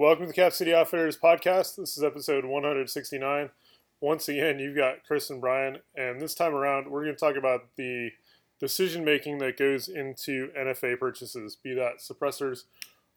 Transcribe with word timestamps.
Welcome 0.00 0.22
to 0.22 0.28
the 0.28 0.32
Cap 0.32 0.54
City 0.54 0.72
Outfitters 0.72 1.18
podcast. 1.18 1.76
This 1.76 1.98
is 1.98 2.02
episode 2.02 2.46
169. 2.46 3.50
Once 4.00 4.28
again, 4.30 4.58
you've 4.58 4.74
got 4.74 5.04
Chris 5.06 5.28
and 5.28 5.42
Brian, 5.42 5.80
and 5.94 6.18
this 6.18 6.34
time 6.34 6.54
around, 6.54 6.90
we're 6.90 7.04
going 7.04 7.14
to 7.14 7.20
talk 7.20 7.36
about 7.36 7.66
the 7.76 8.08
decision 8.58 9.04
making 9.04 9.36
that 9.40 9.58
goes 9.58 9.88
into 9.88 10.52
NFA 10.58 10.98
purchases, 10.98 11.54
be 11.54 11.74
that 11.74 11.98
suppressors 11.98 12.62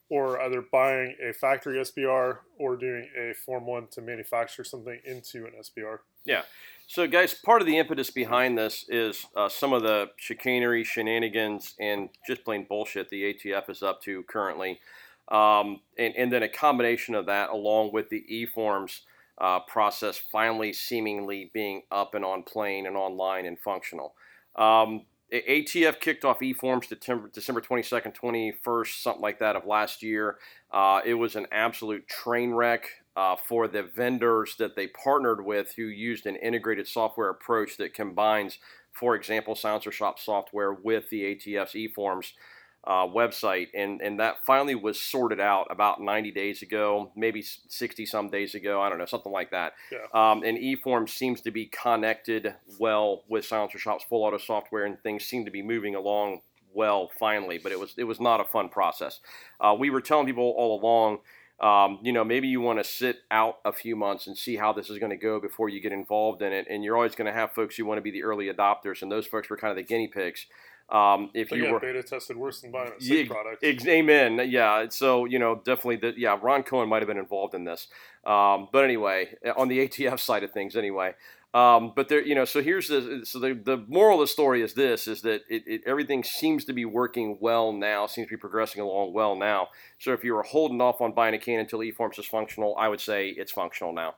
or 0.09 0.41
either 0.41 0.61
buying 0.61 1.15
a 1.25 1.31
factory 1.31 1.77
SBR 1.77 2.39
or 2.59 2.75
doing 2.75 3.07
a 3.17 3.33
Form 3.33 3.65
1 3.65 3.87
to 3.91 4.01
manufacture 4.01 4.65
something 4.65 4.99
into 5.05 5.45
an 5.45 5.53
SBR. 5.61 5.99
Yeah. 6.25 6.41
So, 6.87 7.07
guys, 7.07 7.33
part 7.33 7.61
of 7.61 7.65
the 7.65 7.77
impetus 7.77 8.09
behind 8.09 8.57
this 8.57 8.83
is 8.89 9.25
uh, 9.37 9.47
some 9.47 9.71
of 9.71 9.83
the 9.83 10.09
chicanery, 10.17 10.83
shenanigans, 10.83 11.75
and 11.79 12.09
just 12.27 12.43
plain 12.43 12.65
bullshit 12.67 13.07
the 13.07 13.33
ATF 13.33 13.69
is 13.69 13.81
up 13.81 14.01
to 14.01 14.23
currently. 14.23 14.81
Um, 15.29 15.79
and, 15.97 16.13
and, 16.15 16.33
then 16.33 16.43
a 16.43 16.49
combination 16.49 17.15
of 17.15 17.27
that, 17.27 17.49
along 17.49 17.93
with 17.93 18.09
the 18.09 18.25
e 18.27 18.45
forms 18.45 19.03
uh, 19.37 19.59
process 19.61 20.17
finally 20.17 20.73
seemingly 20.73 21.49
being 21.53 21.83
up 21.91 22.13
and 22.13 22.25
on 22.25 22.43
plane 22.43 22.85
and 22.85 22.95
online 22.95 23.45
and 23.45 23.59
functional. 23.59 24.13
Um, 24.55 25.05
ATF 25.33 25.99
kicked 25.99 26.23
off 26.25 26.43
e-forms 26.43 26.87
December, 26.87 27.29
December 27.33 27.59
22nd, 27.59 28.15
21st, 28.15 29.01
something 29.01 29.21
like 29.21 29.39
that 29.39 29.55
of 29.55 29.65
last 29.65 30.03
year. 30.03 30.37
Uh, 30.71 31.01
it 31.03 31.15
was 31.15 31.35
an 31.35 31.47
absolute 31.51 32.07
train 32.07 32.51
wreck 32.51 32.87
uh, 33.15 33.35
for 33.35 33.67
the 33.67 33.81
vendors 33.81 34.55
that 34.59 34.75
they 34.75 34.87
partnered 34.87 35.43
with 35.43 35.73
who 35.75 35.83
used 35.83 36.27
an 36.27 36.35
integrated 36.35 36.87
software 36.87 37.29
approach 37.29 37.77
that 37.77 37.95
combines, 37.95 38.59
for 38.91 39.15
example, 39.15 39.55
Silencer 39.55 39.91
Shop 39.91 40.19
software 40.19 40.71
with 40.71 41.09
the 41.09 41.35
ATF's 41.35 41.75
e-forms 41.75 42.33
uh, 42.85 43.07
website, 43.07 43.67
and 43.73 44.01
and 44.01 44.19
that 44.19 44.45
finally 44.45 44.75
was 44.75 44.99
sorted 44.99 45.39
out 45.39 45.67
about 45.69 46.01
90 46.01 46.31
days 46.31 46.61
ago, 46.61 47.11
maybe 47.15 47.41
60 47.41 48.05
some 48.05 48.29
days 48.29 48.55
ago. 48.55 48.81
I 48.81 48.89
don't 48.89 48.97
know, 48.97 49.05
something 49.05 49.31
like 49.31 49.51
that. 49.51 49.73
Yeah. 49.91 49.99
Um, 50.13 50.43
and 50.43 50.57
eForm 50.57 51.07
seems 51.07 51.41
to 51.41 51.51
be 51.51 51.67
connected 51.67 52.55
well 52.79 53.23
with 53.29 53.45
Silencer 53.45 53.77
Shop's 53.77 54.03
full 54.03 54.23
auto 54.23 54.37
software, 54.37 54.85
and 54.85 55.01
things 55.01 55.23
seem 55.23 55.45
to 55.45 55.51
be 55.51 55.61
moving 55.61 55.95
along 55.95 56.41
well 56.73 57.09
finally. 57.17 57.57
But 57.57 57.71
it 57.71 57.79
was 57.79 57.93
it 57.97 58.03
was 58.03 58.19
not 58.19 58.41
a 58.41 58.45
fun 58.45 58.67
process. 58.67 59.21
Uh, 59.61 59.75
we 59.77 59.89
were 59.89 60.01
telling 60.01 60.25
people 60.25 60.53
all 60.57 60.79
along. 60.81 61.19
Um, 61.61 61.99
you 62.01 62.11
know, 62.11 62.25
maybe 62.25 62.49
you 62.49 62.59
want 62.59 62.79
to 62.79 62.83
sit 62.83 63.19
out 63.31 63.59
a 63.63 63.71
few 63.71 63.95
months 63.95 64.27
and 64.27 64.37
see 64.37 64.57
how 64.57 64.73
this 64.73 64.89
is 64.89 64.99
going 64.99 65.11
to 65.11 65.15
go 65.15 65.39
before 65.39 65.69
you 65.69 65.79
get 65.79 65.93
involved 65.93 66.41
in 66.41 66.51
it. 66.51 66.67
And 66.69 66.83
you're 66.83 66.97
always 66.97 67.15
going 67.15 67.27
to 67.27 67.39
have 67.39 67.53
folks 67.53 67.77
who 67.77 67.85
want 67.85 67.99
to 67.99 68.01
be 68.01 68.11
the 68.11 68.23
early 68.23 68.51
adopters, 68.51 69.01
and 69.01 69.09
those 69.09 69.27
folks 69.27 69.49
were 69.49 69.55
kind 69.55 69.71
of 69.71 69.77
the 69.77 69.83
guinea 69.83 70.09
pigs. 70.09 70.47
Um, 70.93 71.31
if 71.33 71.49
you 71.49 71.63
yeah, 71.63 71.71
were 71.71 71.79
beta 71.79 72.03
tested 72.03 72.37
worse 72.37 72.61
than 72.61 72.71
buying 72.71 72.91
a 72.95 73.01
sick 73.01 73.27
yeah, 73.27 73.33
product. 73.33 73.63
Ex- 73.63 73.87
amen. 73.87 74.39
Yeah. 74.47 74.85
So 74.89 75.25
you 75.25 75.39
know, 75.39 75.55
definitely 75.55 75.95
that. 75.97 76.19
Yeah, 76.19 76.37
Ron 76.39 76.61
Cohen 76.61 76.87
might 76.87 77.01
have 77.01 77.07
been 77.07 77.17
involved 77.17 77.55
in 77.55 77.63
this. 77.63 77.87
Um, 78.25 78.69
but 78.71 78.83
anyway, 78.83 79.35
on 79.57 79.69
the 79.69 79.79
ATF 79.79 80.19
side 80.19 80.43
of 80.43 80.51
things, 80.51 80.75
anyway. 80.75 81.15
Um, 81.53 81.93
but 81.95 82.09
there, 82.09 82.25
you 82.25 82.33
know, 82.33 82.45
so 82.45 82.63
here's 82.63 82.87
the 82.87 83.21
so 83.25 83.39
the, 83.39 83.53
the 83.53 83.77
moral 83.87 84.21
of 84.21 84.27
the 84.27 84.31
story 84.31 84.61
is 84.61 84.73
this: 84.73 85.07
is 85.07 85.21
that 85.21 85.41
it, 85.49 85.63
it, 85.67 85.81
everything 85.85 86.23
seems 86.23 86.65
to 86.65 86.73
be 86.73 86.85
working 86.85 87.37
well 87.41 87.71
now, 87.71 88.07
seems 88.07 88.27
to 88.27 88.31
be 88.35 88.39
progressing 88.39 88.81
along 88.81 89.13
well 89.13 89.35
now. 89.35 89.69
So 89.99 90.13
if 90.13 90.23
you 90.23 90.33
were 90.33 90.43
holding 90.43 90.81
off 90.81 91.01
on 91.01 91.13
buying 91.13 91.35
a 91.35 91.39
can 91.39 91.59
until 91.59 91.79
eForms 91.79 92.17
is 92.17 92.25
functional, 92.25 92.75
I 92.77 92.87
would 92.87 93.01
say 93.01 93.29
it's 93.29 93.51
functional 93.51 93.93
now. 93.93 94.15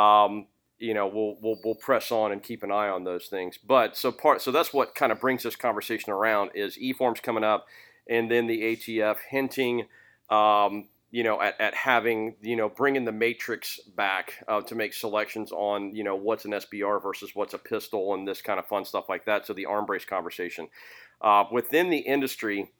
Um, 0.00 0.46
you 0.78 0.94
know 0.94 1.06
we'll, 1.06 1.36
we'll 1.40 1.60
we'll 1.64 1.74
press 1.74 2.10
on 2.10 2.32
and 2.32 2.42
keep 2.42 2.62
an 2.62 2.70
eye 2.70 2.88
on 2.88 3.04
those 3.04 3.26
things. 3.26 3.58
But 3.58 3.96
so 3.96 4.12
part 4.12 4.42
so 4.42 4.50
that's 4.50 4.72
what 4.72 4.94
kind 4.94 5.12
of 5.12 5.20
brings 5.20 5.42
this 5.42 5.56
conversation 5.56 6.12
around 6.12 6.50
is 6.54 6.78
e-forms 6.78 7.20
coming 7.20 7.44
up, 7.44 7.66
and 8.08 8.30
then 8.30 8.46
the 8.46 8.62
ATF 8.62 9.18
hinting, 9.30 9.86
um, 10.30 10.88
you 11.10 11.22
know, 11.22 11.40
at, 11.40 11.60
at 11.60 11.74
having 11.74 12.36
you 12.42 12.56
know 12.56 12.68
bringing 12.68 13.04
the 13.04 13.12
matrix 13.12 13.80
back 13.80 14.44
uh, 14.48 14.60
to 14.62 14.74
make 14.74 14.92
selections 14.92 15.52
on 15.52 15.94
you 15.94 16.04
know 16.04 16.16
what's 16.16 16.44
an 16.44 16.52
SBR 16.52 17.02
versus 17.02 17.30
what's 17.34 17.54
a 17.54 17.58
pistol 17.58 18.14
and 18.14 18.26
this 18.26 18.42
kind 18.42 18.58
of 18.58 18.66
fun 18.66 18.84
stuff 18.84 19.08
like 19.08 19.24
that. 19.26 19.46
So 19.46 19.52
the 19.52 19.66
arm 19.66 19.86
brace 19.86 20.04
conversation 20.04 20.68
uh, 21.20 21.44
within 21.50 21.90
the 21.90 21.98
industry, 21.98 22.70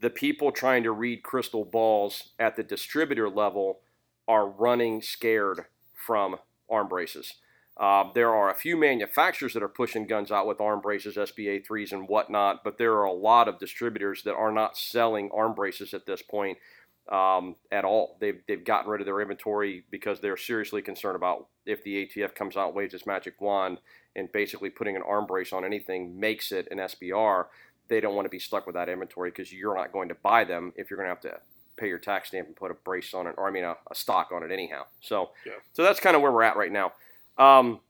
the 0.00 0.10
people 0.10 0.52
trying 0.52 0.82
to 0.84 0.92
read 0.92 1.22
crystal 1.22 1.64
balls 1.64 2.30
at 2.38 2.56
the 2.56 2.62
distributor 2.62 3.28
level 3.28 3.80
are 4.26 4.48
running 4.48 5.02
scared 5.02 5.66
from 5.94 6.36
arm 6.70 6.88
braces. 6.88 7.34
Uh, 7.76 8.04
there 8.14 8.32
are 8.32 8.50
a 8.50 8.54
few 8.54 8.76
manufacturers 8.76 9.52
that 9.52 9.62
are 9.62 9.68
pushing 9.68 10.06
guns 10.06 10.30
out 10.30 10.46
with 10.46 10.60
arm 10.60 10.80
braces, 10.80 11.16
SBA 11.16 11.66
3s, 11.66 11.92
and 11.92 12.08
whatnot, 12.08 12.62
but 12.62 12.78
there 12.78 12.92
are 12.92 13.04
a 13.04 13.12
lot 13.12 13.48
of 13.48 13.58
distributors 13.58 14.22
that 14.22 14.34
are 14.34 14.52
not 14.52 14.76
selling 14.76 15.28
arm 15.34 15.54
braces 15.54 15.92
at 15.92 16.06
this 16.06 16.22
point 16.22 16.58
um, 17.10 17.56
at 17.72 17.84
all. 17.84 18.16
They've, 18.20 18.40
they've 18.46 18.64
gotten 18.64 18.90
rid 18.90 19.00
of 19.00 19.06
their 19.06 19.20
inventory 19.20 19.84
because 19.90 20.20
they're 20.20 20.36
seriously 20.36 20.82
concerned 20.82 21.16
about 21.16 21.48
if 21.66 21.82
the 21.82 22.06
ATF 22.06 22.34
comes 22.34 22.56
out 22.56 22.74
waves 22.74 22.94
its 22.94 23.06
magic 23.06 23.40
wand 23.40 23.78
and 24.14 24.30
basically 24.30 24.70
putting 24.70 24.94
an 24.94 25.02
arm 25.02 25.26
brace 25.26 25.52
on 25.52 25.64
anything 25.64 26.18
makes 26.18 26.52
it 26.52 26.68
an 26.70 26.78
SBR. 26.78 27.46
They 27.88 28.00
don't 28.00 28.14
want 28.14 28.26
to 28.26 28.30
be 28.30 28.38
stuck 28.38 28.66
with 28.66 28.76
that 28.76 28.88
inventory 28.88 29.30
because 29.30 29.52
you're 29.52 29.76
not 29.76 29.92
going 29.92 30.08
to 30.08 30.14
buy 30.14 30.44
them 30.44 30.72
if 30.76 30.88
you're 30.88 30.96
going 30.96 31.08
to 31.08 31.14
have 31.14 31.20
to 31.22 31.40
pay 31.76 31.88
your 31.88 31.98
tax 31.98 32.28
stamp 32.28 32.46
and 32.46 32.56
put 32.56 32.70
a 32.70 32.74
brace 32.74 33.14
on 33.14 33.26
it, 33.26 33.34
or 33.38 33.46
I 33.46 33.50
mean 33.50 33.64
a, 33.64 33.76
a 33.90 33.94
stock 33.94 34.30
on 34.32 34.42
it 34.42 34.50
anyhow. 34.50 34.84
So, 35.00 35.30
Yeah. 35.46 35.52
so 35.72 35.82
that's 35.82 36.00
kind 36.00 36.16
of 36.16 36.22
where 36.22 36.32
we're 36.32 36.42
at 36.42 36.56
right 36.56 36.72
now. 36.72 36.92
Um, 37.38 37.80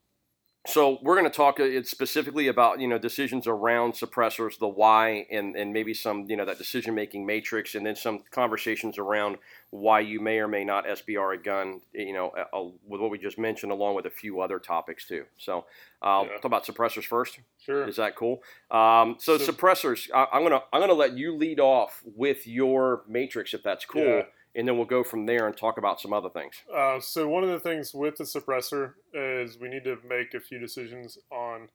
so 0.66 0.98
we're 1.02 1.14
going 1.14 1.30
to 1.30 1.36
talk 1.36 1.60
uh, 1.60 1.82
specifically 1.82 2.48
about 2.48 2.80
you 2.80 2.88
know 2.88 2.98
decisions 2.98 3.47
around 3.47 3.92
suppressors, 3.92 4.58
the 4.58 4.69
why, 4.69 5.26
and 5.30 5.54
and 5.56 5.72
maybe 5.72 5.92
some 5.92 6.25
you 6.28 6.36
know 6.36 6.44
that 6.47 6.58
decision 6.58 6.94
making 6.94 7.26
matrix, 7.26 7.75
and 7.75 7.84
then 7.84 7.94
some 7.97 8.20
conversations 8.30 8.97
around 8.97 9.36
why 9.70 10.00
you 10.00 10.20
may 10.20 10.38
or 10.38 10.48
may 10.48 10.64
not 10.64 10.86
SBR 10.86 11.34
a 11.34 11.38
gun. 11.38 11.80
You 11.92 12.12
know, 12.14 12.30
uh, 12.30 12.56
uh, 12.56 12.62
with 12.86 13.00
what 13.00 13.10
we 13.10 13.19
just 13.19 13.38
mentioned, 13.38 13.72
along 13.72 13.94
with 13.94 14.06
a 14.06 14.10
few 14.10 14.41
other 14.41 14.58
topics 14.58 15.06
too. 15.06 15.24
So 15.36 15.66
uh, 16.03 16.22
Yeah. 16.24 16.32
talk 16.36 16.44
about 16.47 16.64
suppressors 16.64 17.04
first. 17.04 17.41
sure. 17.60 17.86
Is 17.86 17.97
that 17.97 18.16
cool? 18.16 18.42
Um, 18.70 19.16
so, 19.19 19.36
So- 19.38 19.53
suppressors, 19.53 20.08
I, 20.14 20.26
I'm 20.32 20.42
gonna 20.42 20.62
I'm 20.72 20.80
gonna 20.80 20.94
let 20.94 21.12
you 21.16 21.36
lead 21.36 21.60
off 21.60 22.03
with 22.04 22.47
your 22.47 23.03
matrix 23.06 23.53
if 23.53 23.62
that's 23.62 23.84
cool, 23.84 24.03
Yeah. 24.03 24.22
And 24.54 24.66
then 24.69 24.76
we'll 24.76 24.87
go 24.87 25.03
from 25.04 25.26
there 25.26 25.47
and 25.47 25.56
talk 25.56 25.78
about 25.78 26.00
some 26.00 26.12
other 26.12 26.28
things. 26.31 26.54
Uh, 26.72 27.00
so 27.00 27.28
one 27.28 27.42
of 27.42 27.50
the 27.50 27.60
things 27.60 27.92
with 27.94 28.16
the 28.16 28.25
suppressor 28.25 28.94
is 29.12 29.59
we 29.59 29.69
need 29.69 29.84
to 29.84 29.98
make 30.09 30.34
a 30.34 30.41
few 30.41 30.59
decisions 30.59 31.19
on 31.31 31.69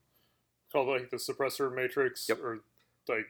called 0.72 0.88
like 0.88 1.10
the 1.10 1.16
suppressor 1.16 1.74
matrix 1.74 2.28
Yep. 2.28 2.38
or 2.42 2.60
like 3.08 3.26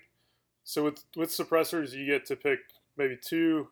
so 0.65 0.85
with 0.85 1.03
with 1.17 1.31
suppressors 1.31 1.93
you 1.93 2.07
get 2.07 2.27
to 2.27 2.37
pick 2.37 2.59
maybe 2.97 3.17
two, 3.21 3.69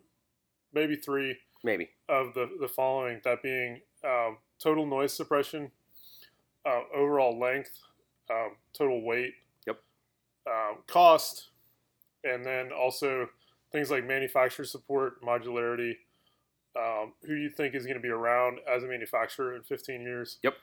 maybe 0.72 0.97
three 0.97 1.37
Maybe. 1.62 1.91
of 2.09 2.34
the 2.34 2.49
the 2.60 2.69
following 2.69 3.21
that 3.25 3.43
being 3.43 3.81
um, 4.05 4.39
total 4.59 4.87
noise 4.87 5.12
suppression, 5.12 5.71
uh, 6.65 6.81
overall 6.95 7.39
length, 7.39 7.78
um, 8.31 8.53
total 8.72 9.03
weight, 9.03 9.34
Yep. 9.66 9.81
um, 10.47 10.78
cost, 10.87 11.49
and 12.25 12.45
then 12.45 12.71
also 12.72 13.28
things 13.73 13.91
like 13.91 14.06
manufacturer 14.06 14.65
support, 14.65 15.23
modularity, 15.23 15.97
um, 16.77 17.12
who 17.25 17.34
you 17.34 17.51
think 17.51 17.75
is 17.75 17.84
going 17.84 17.97
to 17.97 18.03
be 18.03 18.09
around 18.09 18.59
as 18.73 18.83
a 18.83 18.87
manufacturer 18.87 19.56
in 19.56 19.62
15 19.62 20.03
years. 20.03 20.39
Yep. 20.43 20.55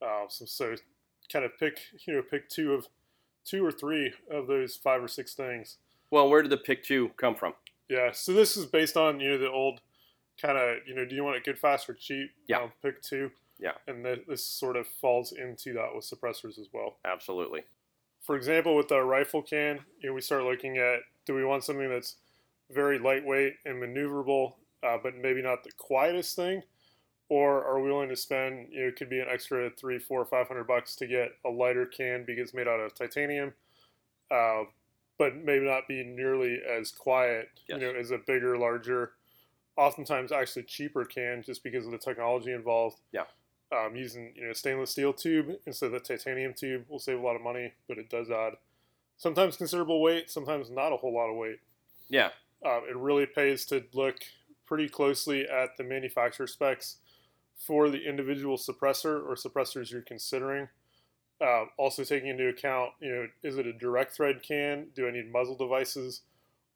Uh, 0.00 0.24
so, 0.28 0.44
so 0.44 0.74
kind 1.32 1.44
of 1.44 1.56
pick 1.58 1.78
you 2.06 2.14
know 2.14 2.22
pick 2.22 2.48
two 2.48 2.72
of 2.72 2.88
two 3.44 3.64
or 3.64 3.72
three 3.72 4.12
of 4.30 4.46
those 4.46 4.76
five 4.76 5.02
or 5.02 5.08
six 5.08 5.34
things. 5.34 5.78
Well, 6.10 6.28
where 6.28 6.42
did 6.42 6.50
the 6.50 6.56
pick 6.56 6.84
two 6.84 7.10
come 7.16 7.34
from? 7.34 7.54
Yeah. 7.88 8.10
So 8.12 8.32
this 8.32 8.56
is 8.56 8.66
based 8.66 8.96
on 8.96 9.20
you 9.20 9.30
know 9.30 9.38
the 9.38 9.50
old 9.50 9.80
kind 10.40 10.58
of 10.58 10.78
you 10.86 10.94
know 10.94 11.04
do 11.04 11.14
you 11.14 11.24
want 11.24 11.36
it 11.36 11.44
good, 11.44 11.58
fast, 11.58 11.88
or 11.88 11.94
cheap? 11.94 12.30
Yeah. 12.48 12.58
Um, 12.58 12.72
pick 12.82 13.02
two. 13.02 13.30
Yeah. 13.58 13.72
And 13.86 14.04
th- 14.04 14.24
this 14.26 14.44
sort 14.44 14.76
of 14.76 14.88
falls 14.88 15.32
into 15.32 15.72
that 15.74 15.90
with 15.94 16.04
suppressors 16.04 16.58
as 16.58 16.68
well. 16.72 16.96
Absolutely. 17.04 17.62
For 18.20 18.36
example, 18.36 18.76
with 18.76 18.88
the 18.88 19.00
rifle 19.00 19.42
can, 19.42 19.80
you 20.00 20.08
know, 20.08 20.14
we 20.14 20.20
start 20.20 20.44
looking 20.44 20.78
at 20.78 21.00
do 21.26 21.34
we 21.34 21.44
want 21.44 21.64
something 21.64 21.88
that's 21.88 22.16
very 22.72 22.98
lightweight 22.98 23.54
and 23.64 23.82
maneuverable, 23.82 24.54
uh, 24.82 24.98
but 25.02 25.16
maybe 25.16 25.42
not 25.42 25.64
the 25.64 25.72
quietest 25.76 26.36
thing, 26.36 26.62
or 27.28 27.64
are 27.64 27.80
we 27.80 27.90
willing 27.90 28.08
to 28.08 28.16
spend? 28.16 28.68
You 28.70 28.82
know, 28.82 28.88
it 28.88 28.96
could 28.96 29.10
be 29.10 29.20
an 29.20 29.28
extra 29.30 29.70
three, 29.70 29.98
four, 29.98 30.24
five 30.24 30.48
hundred 30.48 30.66
bucks 30.66 30.96
to 30.96 31.06
get 31.06 31.32
a 31.44 31.48
lighter 31.48 31.86
can 31.86 32.24
because 32.26 32.48
it's 32.48 32.54
made 32.54 32.68
out 32.68 32.80
of 32.80 32.94
titanium, 32.94 33.52
uh, 34.30 34.62
but 35.18 35.36
maybe 35.36 35.64
not 35.64 35.88
be 35.88 36.02
nearly 36.04 36.60
as 36.68 36.90
quiet. 36.90 37.48
Yes. 37.68 37.80
You 37.80 37.92
know, 37.92 37.98
as 37.98 38.10
a 38.10 38.18
bigger, 38.18 38.58
larger, 38.58 39.12
oftentimes 39.76 40.32
actually 40.32 40.64
cheaper 40.64 41.04
can 41.04 41.42
just 41.42 41.62
because 41.62 41.86
of 41.86 41.92
the 41.92 41.98
technology 41.98 42.52
involved. 42.52 43.00
Yeah. 43.12 43.24
Um, 43.72 43.96
using 43.96 44.34
you 44.36 44.46
know 44.46 44.52
stainless 44.52 44.90
steel 44.90 45.14
tube 45.14 45.46
instead 45.64 45.86
of 45.86 45.92
the 45.92 46.00
titanium 46.00 46.52
tube 46.52 46.84
will 46.90 46.98
save 46.98 47.18
a 47.18 47.22
lot 47.22 47.36
of 47.36 47.42
money, 47.42 47.72
but 47.88 47.96
it 47.96 48.10
does 48.10 48.30
add 48.30 48.54
sometimes 49.16 49.56
considerable 49.56 50.02
weight, 50.02 50.28
sometimes 50.28 50.68
not 50.70 50.92
a 50.92 50.96
whole 50.96 51.14
lot 51.14 51.30
of 51.30 51.36
weight. 51.36 51.60
Yeah. 52.08 52.30
Um, 52.64 52.82
it 52.88 52.96
really 52.96 53.26
pays 53.26 53.64
to 53.66 53.84
look 53.92 54.16
pretty 54.66 54.88
closely 54.88 55.48
at 55.48 55.76
the 55.76 55.84
manufacturer 55.84 56.46
specs 56.46 56.98
for 57.56 57.90
the 57.90 58.08
individual 58.08 58.56
suppressor 58.56 59.24
or 59.26 59.34
suppressors 59.34 59.90
you're 59.90 60.02
considering. 60.02 60.68
Uh, 61.40 61.64
also 61.76 62.04
taking 62.04 62.28
into 62.28 62.48
account, 62.48 62.92
you 63.00 63.10
know, 63.10 63.26
is 63.42 63.58
it 63.58 63.66
a 63.66 63.72
direct 63.72 64.12
thread 64.12 64.42
can? 64.42 64.88
Do 64.94 65.08
I 65.08 65.10
need 65.10 65.32
muzzle 65.32 65.56
devices? 65.56 66.22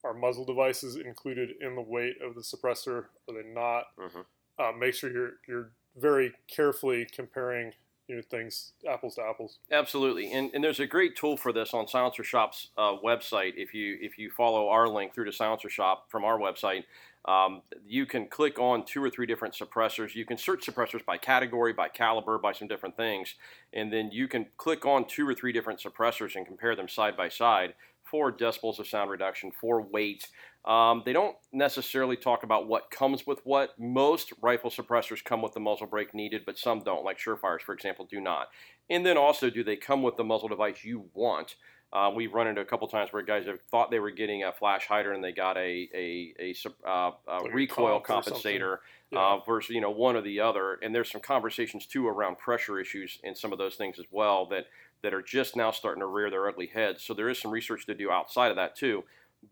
are 0.05 0.15
muzzle 0.15 0.45
devices 0.45 0.97
included 0.97 1.51
in 1.61 1.75
the 1.75 1.83
weight 1.83 2.21
of 2.23 2.35
the 2.35 2.41
suppressor? 2.41 3.07
Are 3.29 3.35
they 3.35 3.43
not? 3.43 3.97
Mhm. 3.97 4.25
Uh, 4.59 4.73
make 4.73 4.95
sure 4.95 5.11
you're 5.11 5.41
you're 5.49 5.73
very 5.97 6.33
carefully 6.47 7.07
comparing 7.07 7.75
you 8.09 8.17
know 8.17 8.23
things 8.23 8.73
apples 8.89 9.17
to 9.17 9.23
apples. 9.23 9.59
Absolutely, 9.71 10.33
and, 10.33 10.51
and 10.55 10.63
there's 10.63 10.81
a 10.81 10.87
great 10.87 11.17
tool 11.17 11.37
for 11.37 11.53
this 11.53 11.75
on 11.75 11.89
Silencer 11.89 12.25
Shop's 12.25 12.69
uh, 12.79 12.97
website. 13.05 13.53
If 13.57 13.75
you 13.75 13.99
if 14.01 14.19
you 14.19 14.31
follow 14.31 14.69
our 14.69 14.89
link 14.89 15.15
through 15.15 15.27
to 15.27 15.33
Silencer 15.33 15.69
Shop 15.69 16.07
from 16.09 16.25
our 16.25 16.39
website, 16.39 16.85
um, 17.25 17.63
you 17.87 18.07
can 18.07 18.27
click 18.27 18.59
on 18.59 18.85
two 18.85 19.03
or 19.03 19.11
three 19.11 19.27
different 19.27 19.55
suppressors. 19.55 20.15
You 20.15 20.25
can 20.25 20.39
search 20.39 20.67
suppressors 20.67 21.05
by 21.05 21.19
category, 21.19 21.73
by 21.73 21.89
caliber, 21.89 22.39
by 22.39 22.53
some 22.53 22.69
different 22.69 22.97
things, 22.97 23.35
and 23.73 23.93
then 23.93 24.11
you 24.13 24.29
can 24.29 24.47
click 24.57 24.87
on 24.87 25.07
two 25.07 25.29
or 25.29 25.35
three 25.35 25.53
different 25.53 25.81
suppressors 25.81 26.37
and 26.37 26.47
compare 26.47 26.77
them 26.77 26.89
side 26.89 27.17
by 27.17 27.29
side 27.29 27.75
for 28.11 28.33
decibels 28.33 28.79
of 28.79 28.87
sound 28.87 29.11
reduction, 29.11 29.51
for 29.51 29.83
weight. 29.83 30.29
Um, 30.65 31.03
they 31.05 31.13
don't 31.13 31.37
necessarily 31.53 32.17
talk 32.17 32.43
about 32.43 32.67
what 32.67 32.91
comes 32.91 33.27
with 33.27 33.41
what. 33.45 33.79
Most 33.79 34.33
rifle 34.43 34.71
suppressors 34.71 35.23
come 35.23 35.43
with 35.43 35.53
the 35.53 35.61
muzzle 35.61 35.87
brake 35.87 36.13
needed, 36.15 36.43
but 36.45 36.59
some 36.59 36.81
don't, 36.81 37.05
like 37.05 37.19
Surefires, 37.19 37.61
for 37.61 37.73
example, 37.73 38.07
do 38.11 38.21
not. 38.21 38.49
And 38.91 39.07
then 39.07 39.17
also, 39.17 39.49
do 39.51 39.63
they 39.63 39.77
come 39.77 40.03
with 40.03 40.17
the 40.17 40.25
muzzle 40.25 40.49
device 40.49 40.85
you 40.85 41.09
want? 41.15 41.55
Uh, 41.93 42.11
we've 42.15 42.35
run 42.35 42.49
into 42.49 42.61
a 42.61 42.65
couple 42.65 42.89
times 42.89 43.13
where 43.13 43.23
guys 43.23 43.47
have 43.47 43.61
thought 43.71 43.93
they 43.93 44.01
were 44.01 44.11
getting 44.11 44.43
a 44.43 44.53
flash 44.53 44.87
hider 44.87 45.13
and 45.13 45.23
they 45.23 45.31
got 45.33 45.57
a 45.57 45.89
a, 45.95 46.35
a, 46.41 46.55
uh, 46.87 47.13
a 47.29 47.39
Like 47.43 47.55
recoil 47.55 48.01
comp 48.01 48.27
or 48.27 48.31
something. 48.31 48.61
compensator 48.61 48.79
Yeah. 49.13 49.21
uh, 49.21 49.39
versus 49.47 49.71
you 49.71 49.81
know 49.81 49.91
one 49.91 50.17
or 50.17 50.21
the 50.21 50.41
other. 50.41 50.75
And 50.83 50.93
there's 50.93 51.11
some 51.11 51.21
conversations 51.21 51.87
too 51.87 52.09
around 52.09 52.39
pressure 52.39 52.81
issues 52.81 53.21
and 53.23 53.39
some 53.39 53.53
of 53.53 53.59
those 53.59 53.77
things 53.77 54.01
as 54.01 54.07
well 54.11 54.47
that 54.47 54.67
that 55.03 55.15
are 55.15 55.23
just 55.23 55.57
now 55.57 55.71
starting 55.71 56.01
to 56.01 56.07
rear 56.07 56.31
their 56.31 56.49
ugly 56.49 56.71
heads. 56.73 57.03
So 57.03 57.15
there 57.15 57.29
is 57.29 57.41
some 57.41 57.51
research 57.51 57.87
to 57.87 57.95
do 57.95 58.11
outside 58.11 58.49
of 58.49 58.57
that 58.57 58.77
too. 58.77 59.05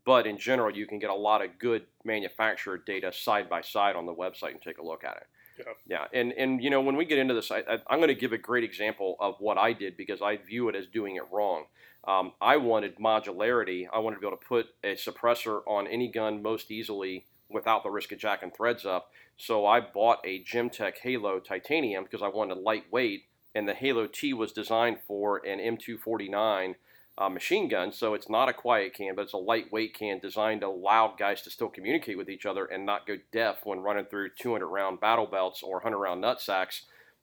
But 0.05 0.26
in 0.26 0.38
general, 0.38 0.75
you 0.75 0.87
can 0.87 0.99
get 0.99 1.11
a 1.11 1.14
lot 1.14 1.44
of 1.44 1.58
good 1.58 1.85
manufacturer 2.05 2.79
data 2.79 3.12
side 3.12 3.49
by 3.49 3.61
side 3.61 3.96
on 3.96 4.06
the 4.06 4.14
website 4.14 4.52
and 4.52 4.62
take 4.62 4.79
a 4.79 4.85
look 4.85 5.05
at 5.05 5.17
it. 5.17 5.26
Yeah. 5.58 5.64
Yeah, 5.87 6.05
and 6.12 6.32
and 6.32 6.62
you 6.62 6.70
know 6.70 6.81
when 6.81 6.96
we 6.96 7.05
get 7.05 7.19
into 7.19 7.35
this, 7.35 7.52
I, 7.52 7.58
I, 7.58 7.79
I'm 7.88 7.99
going 7.99 8.08
to 8.08 8.14
give 8.14 8.32
a 8.32 8.38
great 8.38 8.64
example 8.64 9.17
of 9.20 9.37
what 9.38 9.56
I 9.56 9.73
did 9.73 9.96
because 9.96 10.20
I 10.20 10.37
view 10.37 10.69
it 10.69 10.75
as 10.75 10.87
doing 10.88 11.14
it 11.17 11.23
wrong. 11.31 11.67
Um, 12.06 12.32
I 12.41 12.56
wanted 12.56 12.96
modularity. 12.96 13.87
I 13.93 14.00
wanted 14.00 14.17
to 14.17 14.20
be 14.20 14.26
able 14.26 14.37
to 14.37 14.46
put 14.46 14.67
a 14.82 14.94
suppressor 14.94 15.61
on 15.67 15.87
any 15.87 16.11
gun 16.11 16.43
most 16.43 16.70
easily 16.70 17.25
without 17.49 17.82
the 17.82 17.91
risk 17.91 18.12
of 18.12 18.19
jacking 18.19 18.50
threads 18.50 18.85
up. 18.85 19.11
So 19.37 19.67
I 19.67 19.81
bought 19.81 20.19
a 20.25 20.43
Gemtech 20.44 20.99
Halo 21.02 21.41
titanium 21.41 22.05
because 22.05 22.23
I 22.23 22.29
wanted 22.29 22.58
lightweight, 22.58 23.23
and 23.55 23.69
the 23.69 23.75
Halo 23.75 24.06
T 24.06 24.33
was 24.33 24.53
designed 24.53 24.99
for 25.06 25.45
an 25.47 25.59
M249 25.59 26.75
uh, 27.17 27.29
machine 27.29 27.69
gun. 27.69 27.93
So 27.93 28.15
it's 28.15 28.29
not 28.29 28.49
a 28.49 28.53
quiet 28.53 28.95
can, 28.95 29.15
but 29.15 29.23
it's 29.23 29.33
a 29.33 29.39
lightweight 29.39 29.95
can 29.95 30.19
designed 30.19 30.62
to 30.62 30.69
allow 30.69 31.15
guys 31.17 31.43
to 31.43 31.51
still 31.51 31.69
communicate 31.69 32.19
with 32.19 32.29
each 32.29 32.47
other 32.47 32.65
and 32.65 32.85
not 32.85 33.06
go 33.06 33.17
deaf 33.33 33.61
when 33.65 33.81
running 33.81 34.06
through 34.06 34.31
200 34.39 34.67
round 34.67 35.01
battle 35.01 35.27
belts 35.27 35.62
or 35.62 35.75
100 35.75 35.97
round 35.97 36.21
nut 36.21 36.41
sacks 36.41 36.83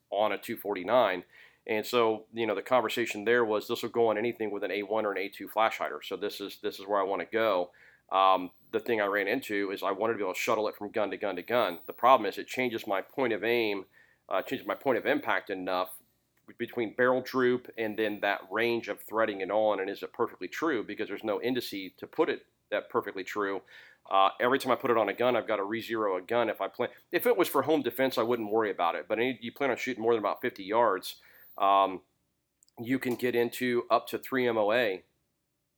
on 0.10 0.32
a 0.32 0.38
249. 0.38 1.24
And 1.68 1.86
so, 1.86 2.26
you 2.34 2.48
know, 2.48 2.56
the 2.56 2.62
conversation 2.62 3.26
there 3.26 3.46
was 3.46 3.68
this 3.68 3.84
will 3.84 3.90
go 3.90 4.08
on 4.10 4.18
anything 4.18 4.52
with 4.52 4.64
an 4.64 4.72
A1 4.72 4.90
or 4.90 5.12
an 5.12 5.18
A2 5.18 5.50
flash 5.50 5.78
hider. 5.78 6.02
So 6.04 6.16
this 6.16 6.42
is 6.42 6.58
this 6.64 6.80
is 6.80 6.88
where 6.88 7.00
I 7.00 7.04
want 7.04 7.22
to 7.22 7.28
go. 7.32 7.70
Um, 8.12 8.52
the 8.72 8.80
thing 8.80 9.00
I 9.00 9.06
ran 9.06 9.28
into 9.28 9.72
is 9.72 9.84
I 9.84 9.92
wanted 9.92 10.14
to 10.14 10.18
be 10.18 10.24
able 10.24 10.34
to 10.34 10.40
shuttle 10.40 10.68
it 10.68 10.76
from 10.76 10.92
gun 10.92 11.12
to 11.12 11.18
gun 11.18 11.36
to 11.36 11.42
gun. 11.42 11.80
The 11.88 11.94
problem 11.94 12.28
is 12.28 12.38
it 12.38 12.48
changes 12.48 12.88
my 12.88 13.02
point 13.02 13.32
of 13.32 13.44
aim, 13.44 13.86
uh, 14.28 14.42
changes 14.42 14.68
my 14.68 14.76
point 14.76 14.98
of 14.98 15.06
impact 15.06 15.50
enough 15.50 15.90
between 16.58 16.96
barrel 16.96 17.22
droop 17.22 17.70
and 17.78 17.98
then 17.98 18.20
that 18.22 18.42
range 18.52 18.88
of 18.88 19.00
threading 19.02 19.42
it 19.42 19.52
on, 19.52 19.80
and 19.80 19.90
is 19.90 20.04
it 20.04 20.14
perfectly 20.14 20.48
true? 20.48 20.84
Because 20.84 21.08
there's 21.08 21.24
no 21.24 21.40
indice 21.40 21.96
to 21.98 22.08
put 22.08 22.30
it 22.30 22.46
that 22.72 22.90
perfectly 22.90 23.24
true. 23.24 23.62
Uh, 24.10 24.30
every 24.40 24.60
time 24.60 24.72
I 24.72 24.76
put 24.76 24.92
it 24.92 24.98
on 24.98 25.10
a 25.10 25.14
gun, 25.14 25.36
I've 25.36 25.48
got 25.48 25.58
to 25.58 25.64
re-zero 25.64 26.18
a 26.18 26.22
gun. 26.22 26.50
If 26.50 26.60
I 26.60 26.68
plan, 26.68 26.90
if 27.12 27.26
it 27.26 27.38
was 27.38 27.48
for 27.48 27.62
home 27.62 27.82
defense, 27.82 28.18
I 28.18 28.24
wouldn't 28.24 28.52
worry 28.52 28.72
about 28.72 28.96
it. 28.96 29.06
But 29.08 29.20
any, 29.20 29.38
you 29.42 29.52
plan 29.52 29.70
on 29.70 29.78
shooting 29.78 30.04
more 30.04 30.14
than 30.14 30.20
about 30.20 30.42
50 30.42 30.64
yards, 30.64 31.18
um, 31.58 32.02
you 32.80 33.00
can 33.00 33.16
get 33.16 33.36
into 33.36 33.84
up 33.90 34.08
to 34.08 34.18
three 34.18 34.52
MOA 34.52 35.00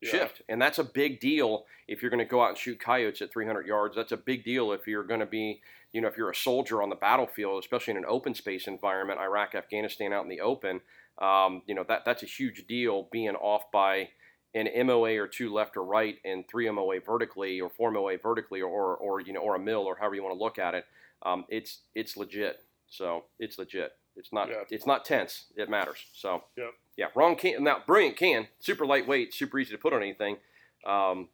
Yeah. 0.04 0.12
shift, 0.12 0.42
and 0.50 0.62
that's 0.62 0.80
a 0.80 0.84
big 0.84 1.20
deal 1.20 1.66
if 1.88 2.02
you're 2.02 2.12
going 2.12 2.26
to 2.26 2.30
go 2.30 2.42
out 2.44 2.50
and 2.50 2.58
shoot 2.58 2.80
coyotes 2.80 3.22
at 3.22 3.32
300 3.32 3.66
yards. 3.66 3.96
That's 3.96 4.12
a 4.12 4.18
big 4.18 4.44
deal 4.44 4.72
if 4.72 4.88
you're 4.88 5.04
going 5.04 5.20
to 5.20 5.26
be, 5.26 5.62
you 5.92 6.02
know, 6.02 6.08
if 6.08 6.18
you're 6.18 6.30
a 6.30 6.36
soldier 6.36 6.82
on 6.82 6.90
the 6.90 6.96
battlefield, 6.96 7.64
especially 7.64 7.92
in 7.92 7.98
an 7.98 8.06
open 8.08 8.34
space 8.34 8.68
environment, 8.68 9.20
Iraq, 9.20 9.56
Afghanistan, 9.56 10.14
out 10.14 10.24
in 10.24 10.30
the 10.30 10.42
open. 10.42 10.82
Um, 11.20 11.62
you 11.68 11.76
know 11.76 11.84
that 11.88 12.06
that's 12.06 12.24
a 12.24 12.26
huge 12.26 12.66
deal 12.68 13.08
being 13.12 13.36
off 13.36 13.72
by 13.72 14.10
an 14.56 14.68
MOA 14.88 15.16
or 15.20 15.28
two 15.28 15.54
left 15.54 15.78
or 15.78 15.84
right, 15.84 16.16
and 16.26 16.44
three 16.48 16.70
MOA 16.70 17.00
vertically, 17.00 17.62
or 17.62 17.70
four 17.70 17.92
MOA 17.92 18.18
vertically, 18.18 18.62
or 18.62 18.96
or 18.98 19.22
you 19.22 19.32
know, 19.34 19.40
or 19.42 19.56
a 19.56 19.60
mill, 19.60 19.82
or 19.82 19.96
however 19.96 20.16
you 20.16 20.24
want 20.24 20.36
to 20.36 20.44
look 20.44 20.58
at 20.58 20.74
it. 20.74 20.86
Um, 21.24 21.46
it's 21.50 21.82
it's 21.94 22.18
legit. 22.18 22.64
So 22.88 23.26
it's 23.40 23.58
legit. 23.60 23.92
It's 24.16 24.32
not 24.34 24.50
Yeah. 24.50 24.64
it's 24.72 24.86
not 24.88 25.06
tense. 25.06 25.46
It 25.56 25.70
matters. 25.70 26.06
So 26.14 26.44
Yep. 26.58 26.74
Yeah, 26.98 27.08
wrong 27.16 27.36
can 27.36 27.64
now 27.64 27.82
brilliant 27.86 28.18
can, 28.18 28.48
super 28.60 28.86
lightweight, 28.86 29.34
super 29.34 29.60
easy 29.60 29.72
to 29.72 29.78
put 29.78 29.94
on 29.94 30.02
anything. 30.02 30.38
Um, 30.86 31.30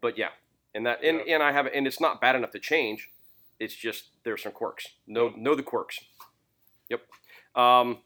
but 0.00 0.16
yeah, 0.16 0.30
and 0.74 0.86
that 0.86 1.02
and, 1.02 1.22
Yeah. 1.26 1.34
and 1.34 1.42
I 1.42 1.52
have 1.52 1.66
and 1.66 1.86
it's 1.86 2.00
not 2.00 2.20
bad 2.20 2.36
enough 2.36 2.50
to 2.52 2.58
change. 2.58 3.10
It's 3.58 3.74
just 3.74 4.10
there's 4.24 4.42
some 4.42 4.52
quirks. 4.52 4.86
Know 5.06 5.32
know 5.36 5.54
the 5.54 5.62
quirks. 5.62 6.00
Yep. 6.88 7.02
Um, 7.54 7.98